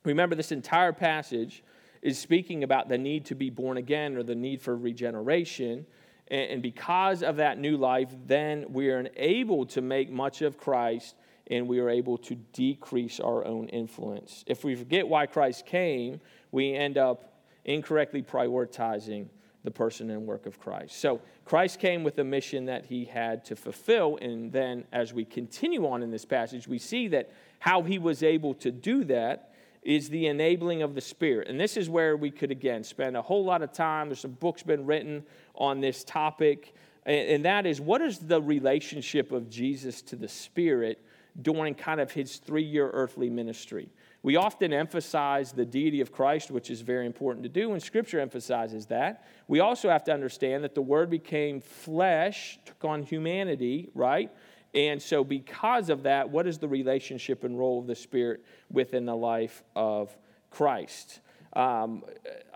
[0.05, 1.63] Remember, this entire passage
[2.01, 5.85] is speaking about the need to be born again or the need for regeneration.
[6.29, 11.15] And because of that new life, then we are able to make much of Christ
[11.47, 14.43] and we are able to decrease our own influence.
[14.45, 19.27] If we forget why Christ came, we end up incorrectly prioritizing
[19.63, 20.99] the person and work of Christ.
[20.99, 24.17] So Christ came with a mission that he had to fulfill.
[24.21, 28.23] And then as we continue on in this passage, we see that how he was
[28.23, 31.47] able to do that is the enabling of the Spirit.
[31.47, 34.09] And this is where we could, again, spend a whole lot of time.
[34.09, 35.23] There's some books been written
[35.55, 36.75] on this topic.
[37.05, 41.03] And that is what is the relationship of Jesus to the Spirit
[41.41, 43.89] during kind of his three year earthly ministry?
[44.21, 48.19] We often emphasize the deity of Christ, which is very important to do, and Scripture
[48.19, 49.25] emphasizes that.
[49.47, 54.29] We also have to understand that the Word became flesh, took on humanity, right?
[54.73, 59.05] And so, because of that, what is the relationship and role of the Spirit within
[59.05, 60.15] the life of
[60.51, 61.21] Christ?
[61.53, 62.03] Um,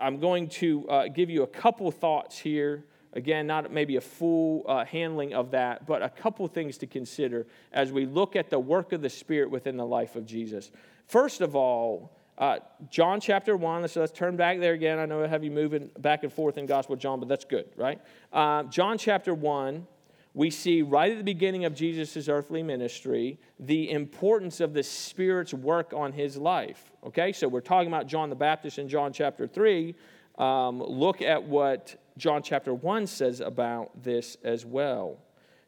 [0.00, 2.84] I'm going to uh, give you a couple thoughts here.
[3.14, 7.46] Again, not maybe a full uh, handling of that, but a couple things to consider
[7.72, 10.70] as we look at the work of the Spirit within the life of Jesus.
[11.06, 12.58] First of all, uh,
[12.90, 14.98] John chapter 1, so let's turn back there again.
[14.98, 17.66] I know I have you moving back and forth in Gospel John, but that's good,
[17.76, 18.00] right?
[18.32, 19.86] Uh, John chapter 1,
[20.34, 25.54] we see right at the beginning of Jesus' earthly ministry the importance of the Spirit's
[25.54, 26.90] work on his life.
[27.06, 29.94] Okay, so we're talking about John the Baptist in John chapter 3.
[30.36, 35.18] Um, look at what John chapter 1 says about this as well.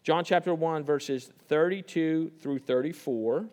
[0.02, 3.46] John chapter 1, verses 32 through 34.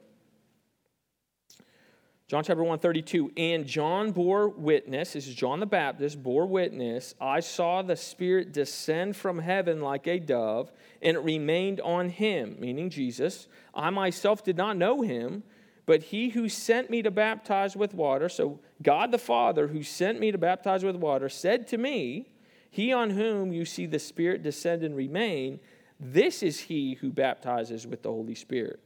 [2.28, 3.32] John chapter 1, 32.
[3.36, 7.14] And John bore witness, this is John the Baptist, bore witness.
[7.20, 10.72] I saw the Spirit descend from heaven like a dove,
[11.02, 13.48] and it remained on him, meaning Jesus.
[13.76, 15.44] I myself did not know him,
[15.86, 20.18] but he who sent me to baptize with water, so God the Father, who sent
[20.18, 22.30] me to baptize with water, said to me,
[22.70, 25.60] He on whom you see the Spirit descend and remain,
[26.00, 28.80] this is he who baptizes with the Holy Spirit.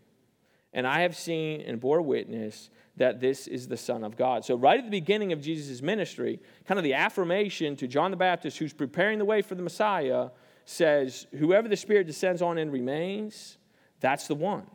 [0.73, 4.43] And I have seen and bore witness that this is the Son of God.
[4.43, 8.17] So, right at the beginning of Jesus' ministry, kind of the affirmation to John the
[8.17, 10.29] Baptist, who's preparing the way for the Messiah,
[10.65, 13.57] says, Whoever the Spirit descends on and remains,
[13.99, 14.67] that's the one.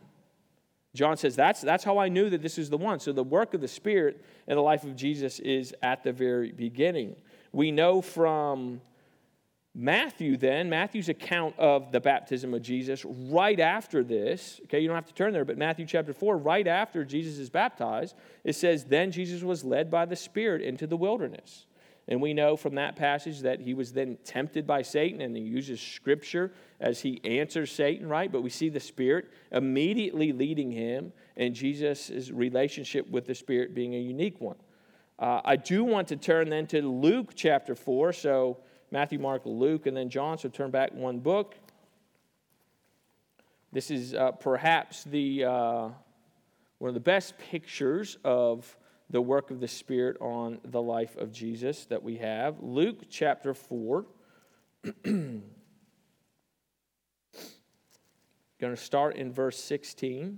[0.95, 2.99] John says, that's, that's how I knew that this is the one.
[2.99, 6.51] So, the work of the Spirit in the life of Jesus is at the very
[6.51, 7.15] beginning.
[7.51, 8.81] We know from
[9.75, 14.95] Matthew, then, Matthew's account of the baptism of Jesus, right after this, okay, you don't
[14.95, 18.85] have to turn there, but Matthew chapter 4, right after Jesus is baptized, it says,
[18.85, 21.65] Then Jesus was led by the Spirit into the wilderness.
[22.07, 25.41] And we know from that passage that he was then tempted by Satan, and he
[25.41, 28.31] uses scripture as he answers Satan, right?
[28.31, 33.95] But we see the Spirit immediately leading him, and Jesus' relationship with the Spirit being
[33.95, 34.57] a unique one.
[35.17, 38.13] Uh, I do want to turn then to Luke chapter 4.
[38.13, 38.57] So,
[38.93, 40.37] Matthew, Mark, Luke, and then John.
[40.37, 41.55] So turn back one book.
[43.71, 45.89] This is uh, perhaps the, uh,
[46.77, 48.77] one of the best pictures of
[49.09, 52.61] the work of the Spirit on the life of Jesus that we have.
[52.61, 54.05] Luke chapter 4.
[55.03, 55.41] Going
[58.61, 60.37] to start in verse 16.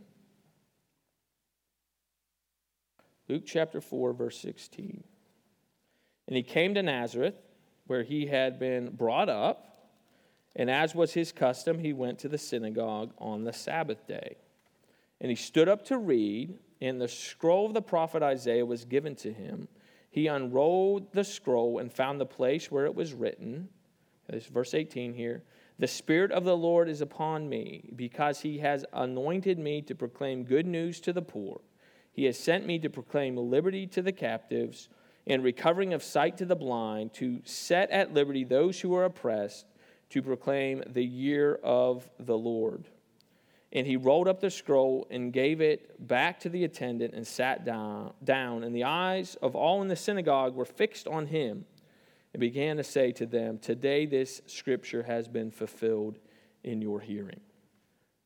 [3.27, 5.03] Luke chapter 4, verse 16.
[6.29, 7.35] And he came to Nazareth
[7.87, 9.89] where he had been brought up.
[10.55, 14.37] And as was his custom, he went to the synagogue on the Sabbath day.
[15.19, 19.15] And he stood up to read, and the scroll of the prophet Isaiah was given
[19.17, 19.67] to him.
[20.09, 23.69] He unrolled the scroll and found the place where it was written.
[24.29, 25.43] This verse 18 here.
[25.77, 30.45] The Spirit of the Lord is upon me, because he has anointed me to proclaim
[30.45, 31.59] good news to the poor.
[32.13, 34.87] He has sent me to proclaim liberty to the captives
[35.27, 39.65] and recovering of sight to the blind, to set at liberty those who are oppressed,
[40.09, 42.87] to proclaim the year of the Lord.
[43.73, 47.65] And he rolled up the scroll and gave it back to the attendant and sat
[47.65, 48.63] down, down.
[48.63, 51.65] And the eyes of all in the synagogue were fixed on him
[52.33, 56.19] and began to say to them, Today this scripture has been fulfilled
[56.63, 57.41] in your hearing.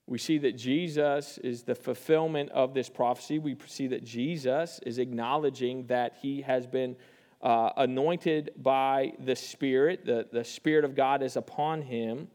[0.10, 3.38] We see that Jesus is the fulfillment of this prophecy.
[3.38, 6.96] We see that Jesus is acknowledging that he has been
[7.44, 12.28] uh, anointed by the Spirit, the, the Spirit of God is upon him.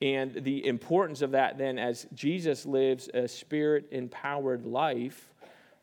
[0.00, 5.34] And the importance of that then, as Jesus lives a spirit empowered life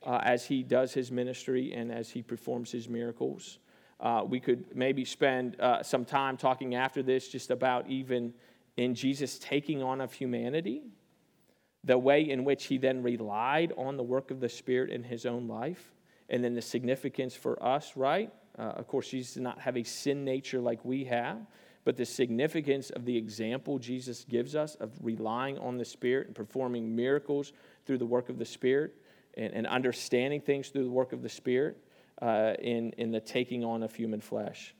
[0.05, 3.59] uh, as he does his ministry and as he performs his miracles.
[3.99, 8.33] Uh, we could maybe spend uh, some time talking after this just about even
[8.77, 10.83] in Jesus taking on of humanity
[11.83, 15.25] the way in which he then relied on the work of the Spirit in his
[15.25, 15.91] own life,
[16.29, 18.31] and then the significance for us, right?
[18.57, 21.37] Uh, of course, Jesus did not have a sin nature like we have,
[21.83, 26.35] but the significance of the example Jesus gives us of relying on the Spirit and
[26.35, 27.53] performing miracles
[27.85, 28.93] through the work of the Spirit
[29.35, 31.77] and, and understanding things through the work of the Spirit
[32.21, 34.75] uh, in, in the taking on of human flesh.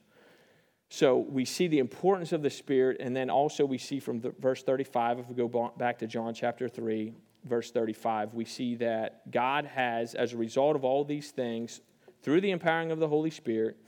[0.94, 4.62] So we see the importance of the Spirit, and then also we see from verse
[4.62, 7.14] 35, if we go back to John chapter 3,
[7.46, 11.80] verse 35, we see that God has, as a result of all these things,
[12.22, 13.78] through the empowering of the Holy Spirit,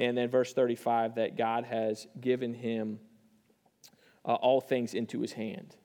[0.00, 2.98] and then verse 35, that God has given him
[4.24, 5.76] uh, all things into his hand.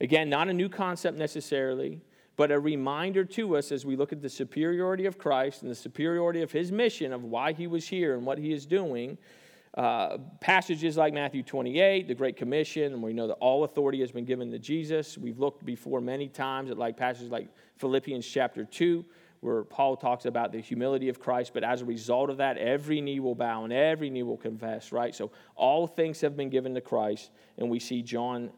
[0.00, 2.02] Again, not a new concept necessarily,
[2.36, 5.74] but a reminder to us as we look at the superiority of Christ and the
[5.74, 9.18] superiority of his mission of why he was here and what he is doing
[9.76, 14.12] uh, passages like Matthew 28, the Great Commission, and we know that all authority has
[14.12, 15.18] been given to Jesus.
[15.18, 17.48] We've looked before many times at like passages like
[17.78, 19.04] Philippians chapter 2,
[19.40, 23.00] where Paul talks about the humility of Christ, but as a result of that, every
[23.00, 25.12] knee will bow and every knee will confess, right?
[25.12, 28.52] So all things have been given to Christ, and we see John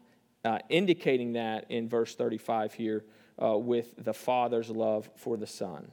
[0.45, 3.05] uh, indicating that in verse 35 here
[3.41, 5.91] uh, with the Father's love for the Son.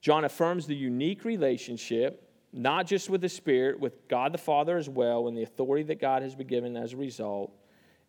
[0.00, 4.88] John affirms the unique relationship not just with the Spirit, with God the Father as
[4.88, 7.52] well, and the authority that God has been given as a result.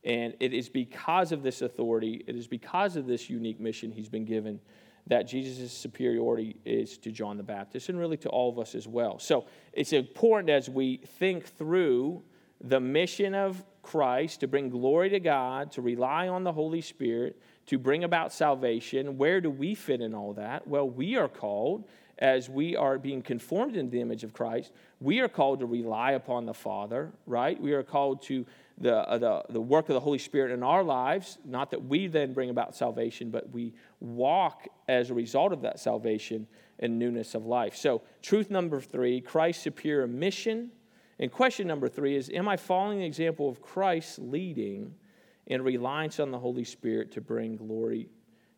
[0.03, 4.07] And it is because of this authority, it is because of this unique mission he's
[4.07, 4.59] been given
[5.07, 8.87] that Jesus' superiority is to John the Baptist and really to all of us as
[8.87, 9.19] well.
[9.19, 12.23] So it's important as we think through
[12.61, 17.39] the mission of Christ, to bring glory to God, to rely on the Holy Spirit,
[17.67, 19.17] to bring about salvation.
[19.17, 20.67] Where do we fit in all that?
[20.67, 21.87] Well, we are called,
[22.20, 26.11] as we are being conformed in the image of Christ, we are called to rely
[26.11, 27.59] upon the Father, right?
[27.59, 28.45] We are called to
[28.78, 32.07] the, uh, the, the work of the Holy Spirit in our lives, not that we
[32.07, 36.47] then bring about salvation, but we walk as a result of that salvation
[36.80, 37.76] and newness of life.
[37.76, 40.72] So, truth number three Christ's superior mission.
[41.18, 44.93] And question number three is Am I following the example of Christ leading
[45.47, 48.09] in reliance on the Holy Spirit to bring glory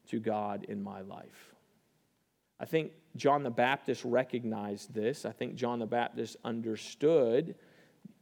[0.08, 1.54] to God in my life?
[2.60, 5.26] I think John the Baptist recognized this.
[5.26, 7.56] I think John the Baptist understood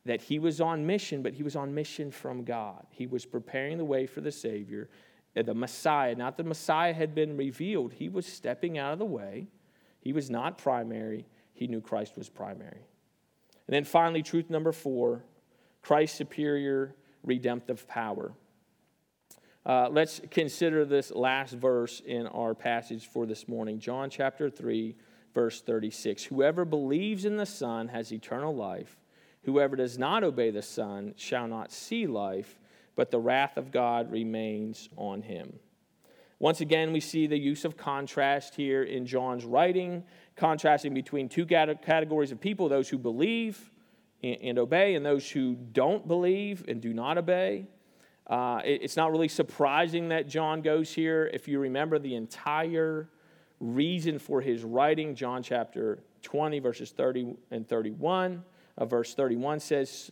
[0.06, 2.86] that he was on mission, but he was on mission from God.
[2.89, 4.89] He was preparing the way for the Savior,
[5.36, 6.16] uh, the Messiah.
[6.16, 9.48] Not the Messiah had been revealed, he was stepping out of the way.
[10.00, 12.86] He was not primary, he knew Christ was primary.
[13.68, 15.24] And then finally, truth number four
[15.82, 18.34] Christ's superior redemptive power.
[19.66, 24.95] Uh, let's consider this last verse in our passage for this morning John chapter 3,
[25.34, 26.24] verse 36.
[26.26, 28.95] Whoever believes in the Son has eternal life.
[29.45, 32.59] Whoever does not obey the Son shall not see life,
[32.95, 35.57] but the wrath of God remains on him.
[36.38, 40.03] Once again, we see the use of contrast here in John's writing,
[40.36, 43.72] contrasting between two categories of people those who believe
[44.22, 47.66] and obey, and those who don't believe and do not obey.
[48.28, 51.30] Uh, it's not really surprising that John goes here.
[51.32, 53.09] If you remember the entire
[53.59, 58.43] reason for his writing, John chapter 20, verses 30 and 31,
[58.78, 60.11] uh, verse 31 says,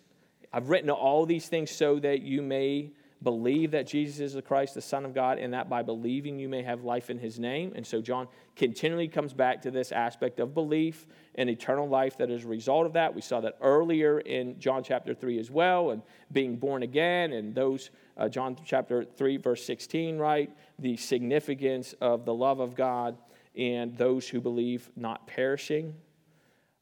[0.51, 2.91] I've written all these things so that you may
[3.23, 6.49] believe that Jesus is the Christ, the Son of God, and that by believing you
[6.49, 7.71] may have life in his name.
[7.75, 12.29] And so John continually comes back to this aspect of belief and eternal life that
[12.29, 13.15] is a result of that.
[13.15, 16.01] We saw that earlier in John chapter 3 as well, and
[16.31, 20.49] being born again, and those, uh, John chapter 3, verse 16, right?
[20.79, 23.17] The significance of the love of God
[23.55, 25.95] and those who believe not perishing.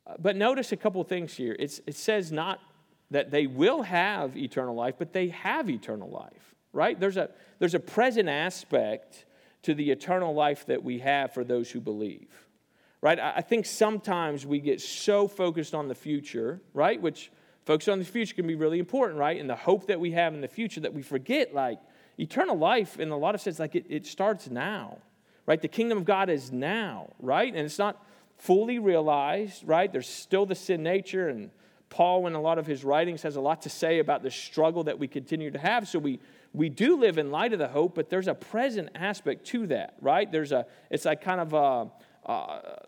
[0.06, 1.56] Uh, but notice a couple things here.
[1.60, 2.60] It's, it says not
[3.12, 7.00] that they will have eternal life, but they have eternal life, right?
[7.00, 7.30] There's a,
[7.60, 9.26] there's a present aspect
[9.64, 12.30] to the eternal life that we have for those who believe,
[13.02, 13.20] right?
[13.20, 17.00] I think sometimes we get so focused on the future, right?
[17.00, 17.32] Which
[17.66, 19.40] focus on the future can be really important, right?
[19.40, 21.80] And the hope that we have in the future that we forget, like,
[22.20, 24.98] eternal life in a lot of sense, like it, it starts now,
[25.46, 25.62] right?
[25.62, 27.54] The kingdom of God is now, right?
[27.54, 28.04] And it's not
[28.38, 29.92] fully realized, right?
[29.92, 31.52] There's still the sin nature and
[31.90, 34.86] Paul, in a lot of his writings, has a lot to say about the struggle
[34.86, 35.90] that we continue to have.
[35.90, 36.22] So we,
[36.54, 39.96] we do live in light of the hope, but there's a present aspect to that,
[40.00, 40.32] right?
[40.32, 41.92] There's a, it's like kind of a,
[42.32, 42.88] a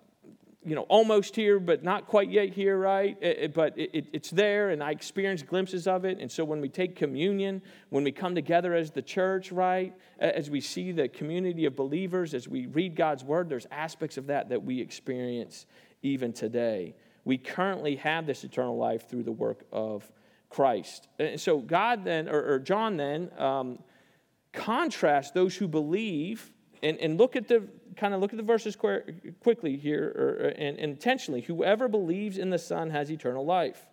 [0.65, 3.17] you know, almost here, but not quite yet here, right?
[3.21, 6.19] Eh, eh, it, it, but it, it's there, and I experience glimpses of it.
[6.19, 10.49] And so when we take communion, when we come together as the church, right, as
[10.49, 14.49] we see the community of believers, as we read God's word, there's aspects of that
[14.49, 15.65] that we experience
[16.01, 16.95] even today
[17.25, 20.09] we currently have this eternal life through the work of
[20.49, 21.07] Christ.
[21.19, 23.79] And so God then, or, or John then, um,
[24.51, 26.52] contrasts those who believe
[26.83, 30.77] and, and look at the kind of look at the verses quickly here or, and,
[30.77, 31.41] and intentionally.
[31.41, 33.85] Whoever believes in the Son has eternal life.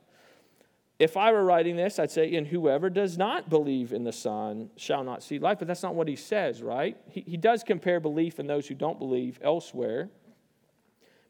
[0.99, 4.69] If I were writing this, I'd say, and whoever does not believe in the Son
[4.77, 5.59] shall not see life.
[5.59, 6.97] But that's not what he says, right?
[7.09, 10.11] He, he does compare belief in those who don't believe elsewhere.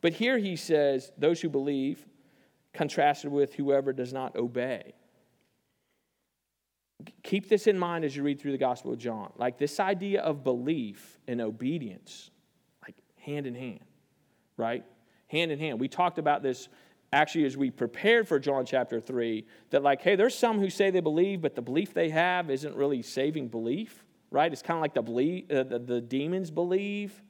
[0.00, 2.04] But here he says, those who believe,
[2.72, 4.94] contrasted with whoever does not obey.
[7.22, 9.32] Keep this in mind as you read through the Gospel of John.
[9.36, 12.30] Like this idea of belief and obedience,
[12.82, 13.84] like hand in hand,
[14.56, 14.84] right?
[15.28, 15.80] Hand in hand.
[15.80, 16.68] We talked about this
[17.12, 20.90] actually as we prepared for John chapter 3 that, like, hey, there's some who say
[20.90, 24.52] they believe, but the belief they have isn't really saving belief, right?
[24.52, 27.20] It's kind of like the, believe, uh, the, the demons believe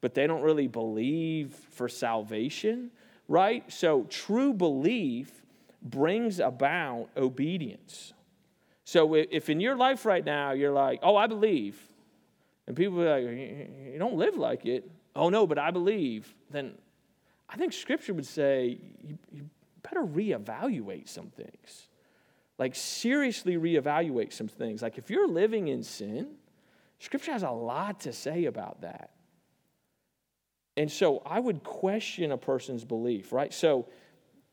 [0.00, 2.90] but they don't really believe for salvation,
[3.28, 3.70] right?
[3.70, 5.30] So true belief
[5.82, 8.12] brings about obedience.
[8.90, 11.80] So if in your life right now you're like, oh, I believe,
[12.66, 13.38] and people are like,
[13.92, 14.90] you don't live like it.
[15.14, 16.34] Oh, no, but I believe.
[16.50, 16.72] Then
[17.48, 19.48] I think Scripture would say you, you
[19.84, 21.86] better reevaluate some things.
[22.58, 24.82] Like, seriously reevaluate some things.
[24.82, 26.26] Like, if you're living in sin,
[26.98, 29.10] Scripture has a lot to say about that.
[30.76, 33.54] And so I would question a person's belief, right?
[33.54, 33.86] So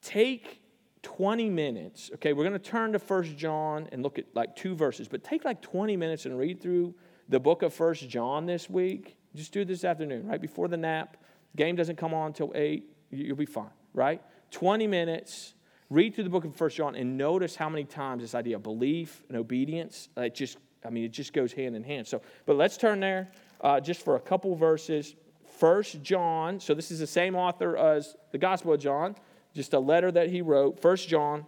[0.03, 0.61] take
[1.07, 2.11] 20 minutes.
[2.15, 5.23] Okay, we're going to turn to First John and look at like two verses, but
[5.23, 6.93] take like 20 minutes and read through
[7.29, 9.15] the book of First John this week.
[9.33, 11.17] Just do it this afternoon, right before the nap.
[11.55, 12.83] Game doesn't come on until 8.
[13.11, 14.21] You'll be fine, right?
[14.51, 15.53] 20 minutes
[15.89, 18.63] Read through the book of First John and notice how many times this idea of
[18.63, 22.05] belief and obedience, it just, I mean, it just goes hand in hand.
[22.05, 23.31] So, but let's turn there
[23.61, 25.15] uh, just for a couple verses.
[25.57, 29.15] First John, so this is the same author as the Gospel of John,
[29.57, 30.79] just a letter that he wrote.
[30.79, 31.43] First John,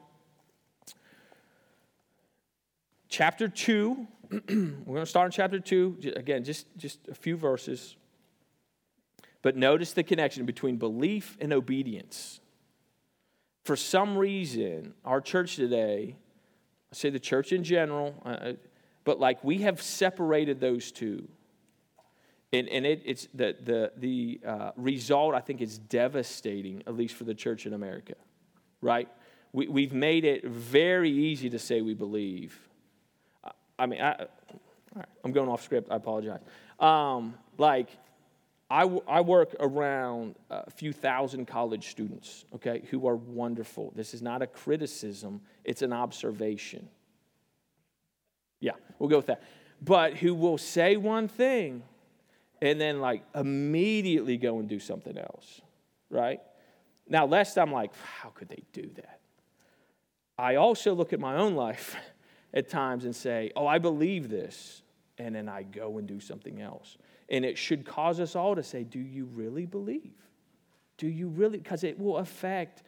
[3.08, 4.08] chapter 2.
[4.32, 6.14] We're going to start in chapter 2.
[6.16, 7.98] Again, just, just a few verses.
[9.44, 12.42] But notice the connection between belief and obedience.
[13.64, 16.16] For some reason, our church today,
[16.92, 18.54] I say the church in general, uh, uh,
[19.04, 21.28] but like we have separated those two.
[22.52, 27.16] And, and it, it's the, the, the uh, result, I think, is devastating, at least
[27.16, 28.16] for the church in America,
[28.82, 29.08] right?
[29.54, 32.58] We, we've made it very easy to say we believe.
[33.78, 34.26] I mean, I,
[35.24, 36.42] am going off script, I apologize.
[36.80, 37.90] Um, like,
[38.70, 43.94] I, I work around a few thousand college students, okay, who are wonderful.
[43.96, 46.90] This is not a criticism, it's an observation.
[48.60, 49.44] Yeah, we'll go with that.
[49.82, 51.84] But who will say one thing
[52.62, 55.62] and then, like, immediately go and do something else,
[56.10, 56.42] right?
[57.08, 57.92] Now, lest I'm like,
[58.22, 59.20] how could they do that?
[60.38, 61.96] I also look at my own life
[62.54, 64.84] at times and say, oh, I believe this,
[65.18, 66.98] and then I go and do something else.
[67.30, 70.14] And it should cause us all to say, Do you really believe?
[70.98, 71.60] Do you really?
[71.60, 72.84] Because it will affect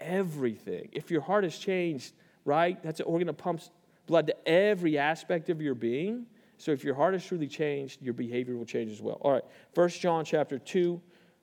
[0.00, 0.88] everything.
[0.92, 2.12] If your heart has changed,
[2.44, 2.82] right?
[2.82, 3.70] That's an organ that pumps
[4.06, 6.26] blood to every aspect of your being.
[6.64, 9.18] So if your heart is truly changed, your behavior will change as well.
[9.20, 9.44] All right,
[9.74, 10.98] First John chapter 2,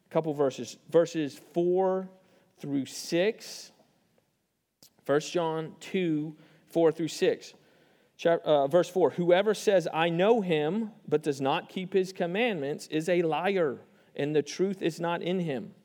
[0.09, 2.09] a couple verses, verses 4
[2.57, 3.71] through 6.
[5.05, 6.35] 1 John 2,
[6.69, 7.53] 4 through 6
[8.25, 13.07] uh, verse 4 Whoever says, I know him, but does not keep his commandments, is
[13.07, 13.77] a liar,
[14.15, 15.75] and the truth is not in him.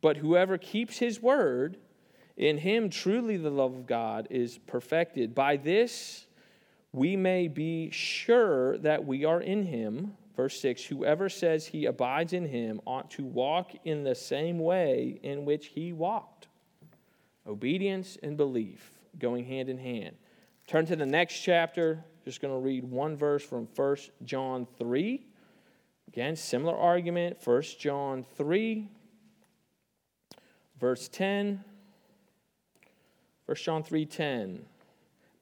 [0.00, 1.76] But whoever keeps his word,
[2.36, 5.36] in him truly the love of God is perfected.
[5.36, 6.26] By this
[6.92, 10.14] we may be sure that we are in him.
[10.36, 15.18] Verse 6 Whoever says he abides in him ought to walk in the same way
[15.22, 16.48] in which he walked.
[17.46, 20.16] Obedience and belief going hand in hand.
[20.66, 22.04] Turn to the next chapter.
[22.24, 25.26] Just going to read one verse from 1 John 3.
[26.08, 27.38] Again, similar argument.
[27.42, 28.88] 1 John 3,
[30.78, 31.64] verse 10.
[33.46, 34.60] 1 John 3:10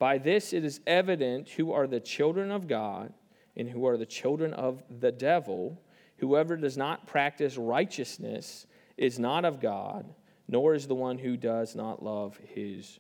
[0.01, 3.13] By this it is evident who are the children of God
[3.57, 5.81] and who are the children of the devil
[6.17, 10.13] whoever does not practice righteousness is not of God
[10.49, 12.99] nor is the one who does not love his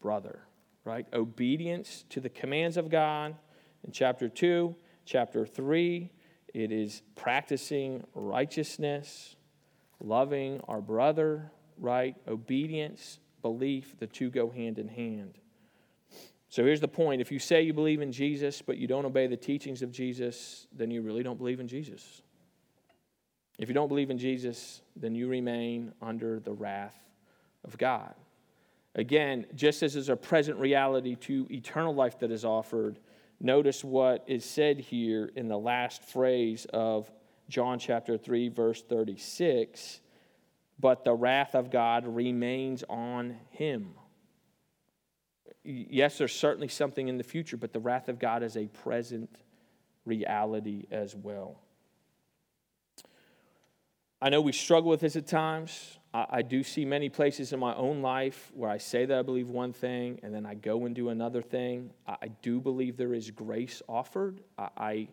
[0.00, 0.46] brother
[0.86, 1.06] right?
[1.12, 3.34] Obedience to the commands of God
[3.84, 4.74] in chapter 2.
[5.04, 6.10] Chapter 3,
[6.54, 9.36] it is practicing righteousness,
[10.00, 12.16] loving our brother, right?
[12.26, 15.38] Obedience, belief, the two go hand in hand.
[16.48, 19.26] So here's the point if you say you believe in Jesus, but you don't obey
[19.26, 22.22] the teachings of Jesus, then you really don't believe in Jesus.
[23.58, 26.96] If you don't believe in Jesus, then you remain under the wrath
[27.64, 28.14] of God.
[28.94, 32.98] Again, just as is a present reality to eternal life that is offered,
[33.40, 37.10] notice what is said here in the last phrase of
[37.48, 40.00] John chapter 3, verse 36
[40.78, 43.94] but the wrath of God remains on him.
[45.66, 49.30] Yes, there's certainly something in the future, but the wrath of God is a present
[50.04, 51.58] reality as well.
[54.22, 55.98] I know we struggle with this at times.
[56.14, 59.22] I, I do see many places in my own life where I say that I
[59.22, 61.90] believe one thing and then I go and do another thing.
[62.06, 64.40] I, I do believe there is grace offered.
[64.56, 65.08] I, I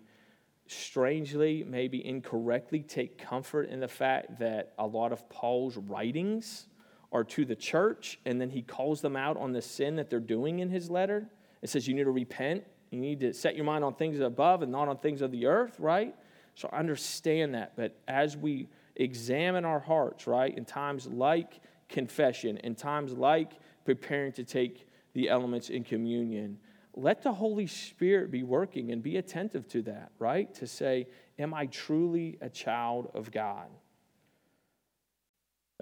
[0.68, 6.68] strangely, maybe incorrectly, take comfort in the fact that a lot of Paul's writings
[7.14, 10.20] are to the church, and then he calls them out on the sin that they're
[10.20, 11.30] doing in his letter.
[11.62, 14.64] It says you need to repent, you need to set your mind on things above
[14.64, 16.16] and not on things of the earth, right?
[16.56, 20.56] So I understand that, but as we examine our hearts, right?
[20.56, 23.54] In times like confession, in times like
[23.86, 26.58] preparing to take the elements in communion,
[26.96, 30.54] let the Holy Spirit be working and be attentive to that, right?
[30.56, 31.08] To say,
[31.40, 33.68] Am I truly a child of God?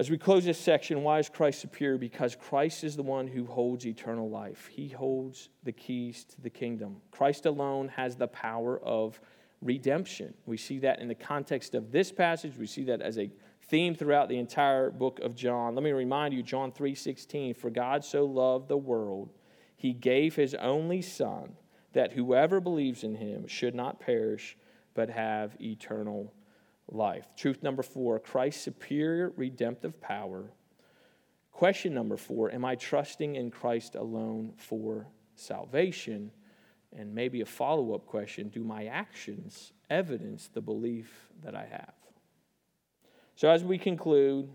[0.01, 1.99] As we close this section, why is Christ superior?
[1.99, 4.65] Because Christ is the one who holds eternal life.
[4.65, 6.95] He holds the keys to the kingdom.
[7.11, 9.21] Christ alone has the power of
[9.61, 10.33] redemption.
[10.47, 12.57] We see that in the context of this passage.
[12.57, 13.29] We see that as a
[13.67, 15.75] theme throughout the entire book of John.
[15.75, 19.29] Let me remind you John 3:16, for God so loved the world,
[19.75, 21.57] he gave his only son
[21.93, 24.57] that whoever believes in him should not perish
[24.95, 26.33] but have eternal
[26.91, 27.27] life.
[27.35, 30.51] Truth number 4, Christ's superior redemptive power
[31.51, 36.31] Question number four Am I trusting in Christ alone for salvation?
[36.97, 41.93] And maybe a follow up question Do my actions evidence the belief that I have?
[43.35, 44.49] So, as we conclude,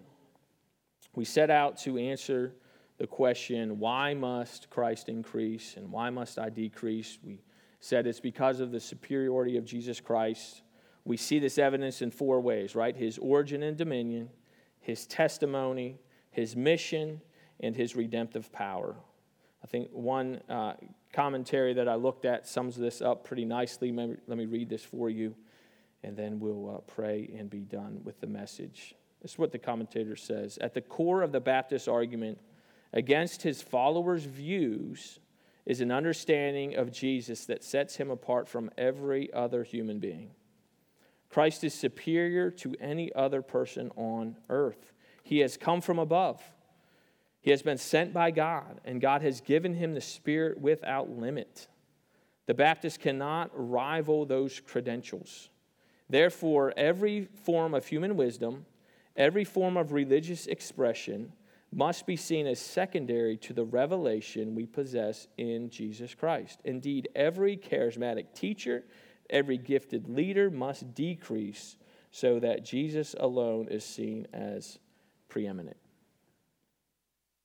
[1.14, 2.54] we set out to answer
[2.98, 7.18] the question why must Christ increase and why must I decrease?
[7.22, 7.40] We
[7.78, 10.62] said it's because of the superiority of Jesus Christ.
[11.06, 12.94] We see this evidence in four ways, right?
[12.94, 14.28] His origin and dominion,
[14.80, 16.00] his testimony,
[16.32, 17.22] his mission,
[17.60, 18.96] and his redemptive power.
[19.62, 20.74] I think one uh,
[21.12, 23.92] commentary that I looked at sums this up pretty nicely.
[23.92, 25.36] Let me read this for you,
[26.02, 28.96] and then we'll uh, pray and be done with the message.
[29.22, 30.58] This is what the commentator says.
[30.60, 32.38] At the core of the Baptist argument
[32.92, 35.20] against his followers' views
[35.64, 40.30] is an understanding of Jesus that sets him apart from every other human being.
[41.28, 44.92] Christ is superior to any other person on earth.
[45.22, 46.42] He has come from above.
[47.40, 51.68] He has been sent by God, and God has given him the Spirit without limit.
[52.46, 55.50] The Baptist cannot rival those credentials.
[56.08, 58.66] Therefore, every form of human wisdom,
[59.16, 61.32] every form of religious expression,
[61.72, 66.60] must be seen as secondary to the revelation we possess in Jesus Christ.
[66.64, 68.84] Indeed, every charismatic teacher,
[69.30, 71.76] every gifted leader must decrease
[72.10, 74.78] so that Jesus alone is seen as
[75.28, 75.76] preeminent.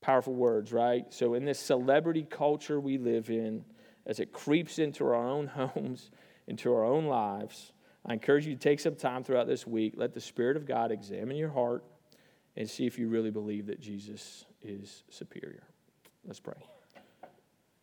[0.02, 1.06] Powerful words, right?
[1.14, 3.66] So, in this celebrity culture we live in,
[4.06, 6.10] as it creeps into our own homes,
[6.48, 7.74] into our own lives,
[8.06, 9.94] I encourage you to take some time throughout this week.
[9.96, 11.84] Let the Spirit of God examine your heart
[12.58, 15.64] and see if you really believe that Jesus is superior.
[16.26, 16.66] Let's pray.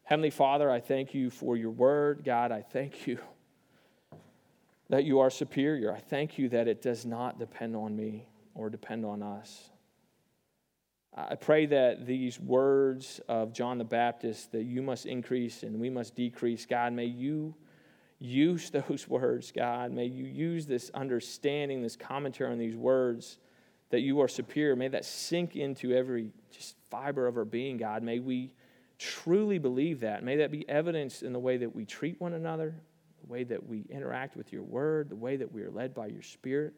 [0.03, 2.22] Heavenly Father, I thank you for your word.
[2.24, 3.18] God, I thank you
[4.89, 5.95] that you are superior.
[5.95, 9.70] I thank you that it does not depend on me or depend on us.
[11.14, 15.91] I pray that these words of John the Baptist, that you must increase and we
[15.91, 17.55] must decrease, God, may you
[18.18, 19.93] use those words, God.
[19.93, 23.39] May you use this understanding, this commentary on these words
[23.91, 24.76] that you are superior.
[24.76, 28.03] May that sink into every just fiber of our being, God.
[28.03, 28.53] May we
[28.99, 30.22] truly believe that.
[30.22, 32.74] May that be evidenced in the way that we treat one another,
[33.29, 36.07] the way that we interact with your word, the way that we are led by
[36.07, 36.74] your spirit.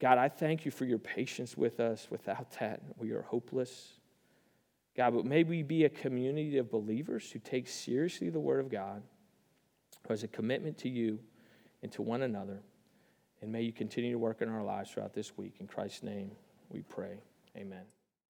[0.00, 2.08] God, I thank you for your patience with us.
[2.10, 3.92] Without that, we are hopeless.
[4.96, 8.70] God, but may we be a community of believers who take seriously the word of
[8.70, 9.02] God
[10.08, 11.18] as a commitment to you
[11.82, 12.62] and to one another.
[13.40, 15.56] And may you continue to work in our lives throughout this week.
[15.60, 16.30] In Christ's name,
[16.70, 17.20] we pray.
[17.56, 17.84] Amen.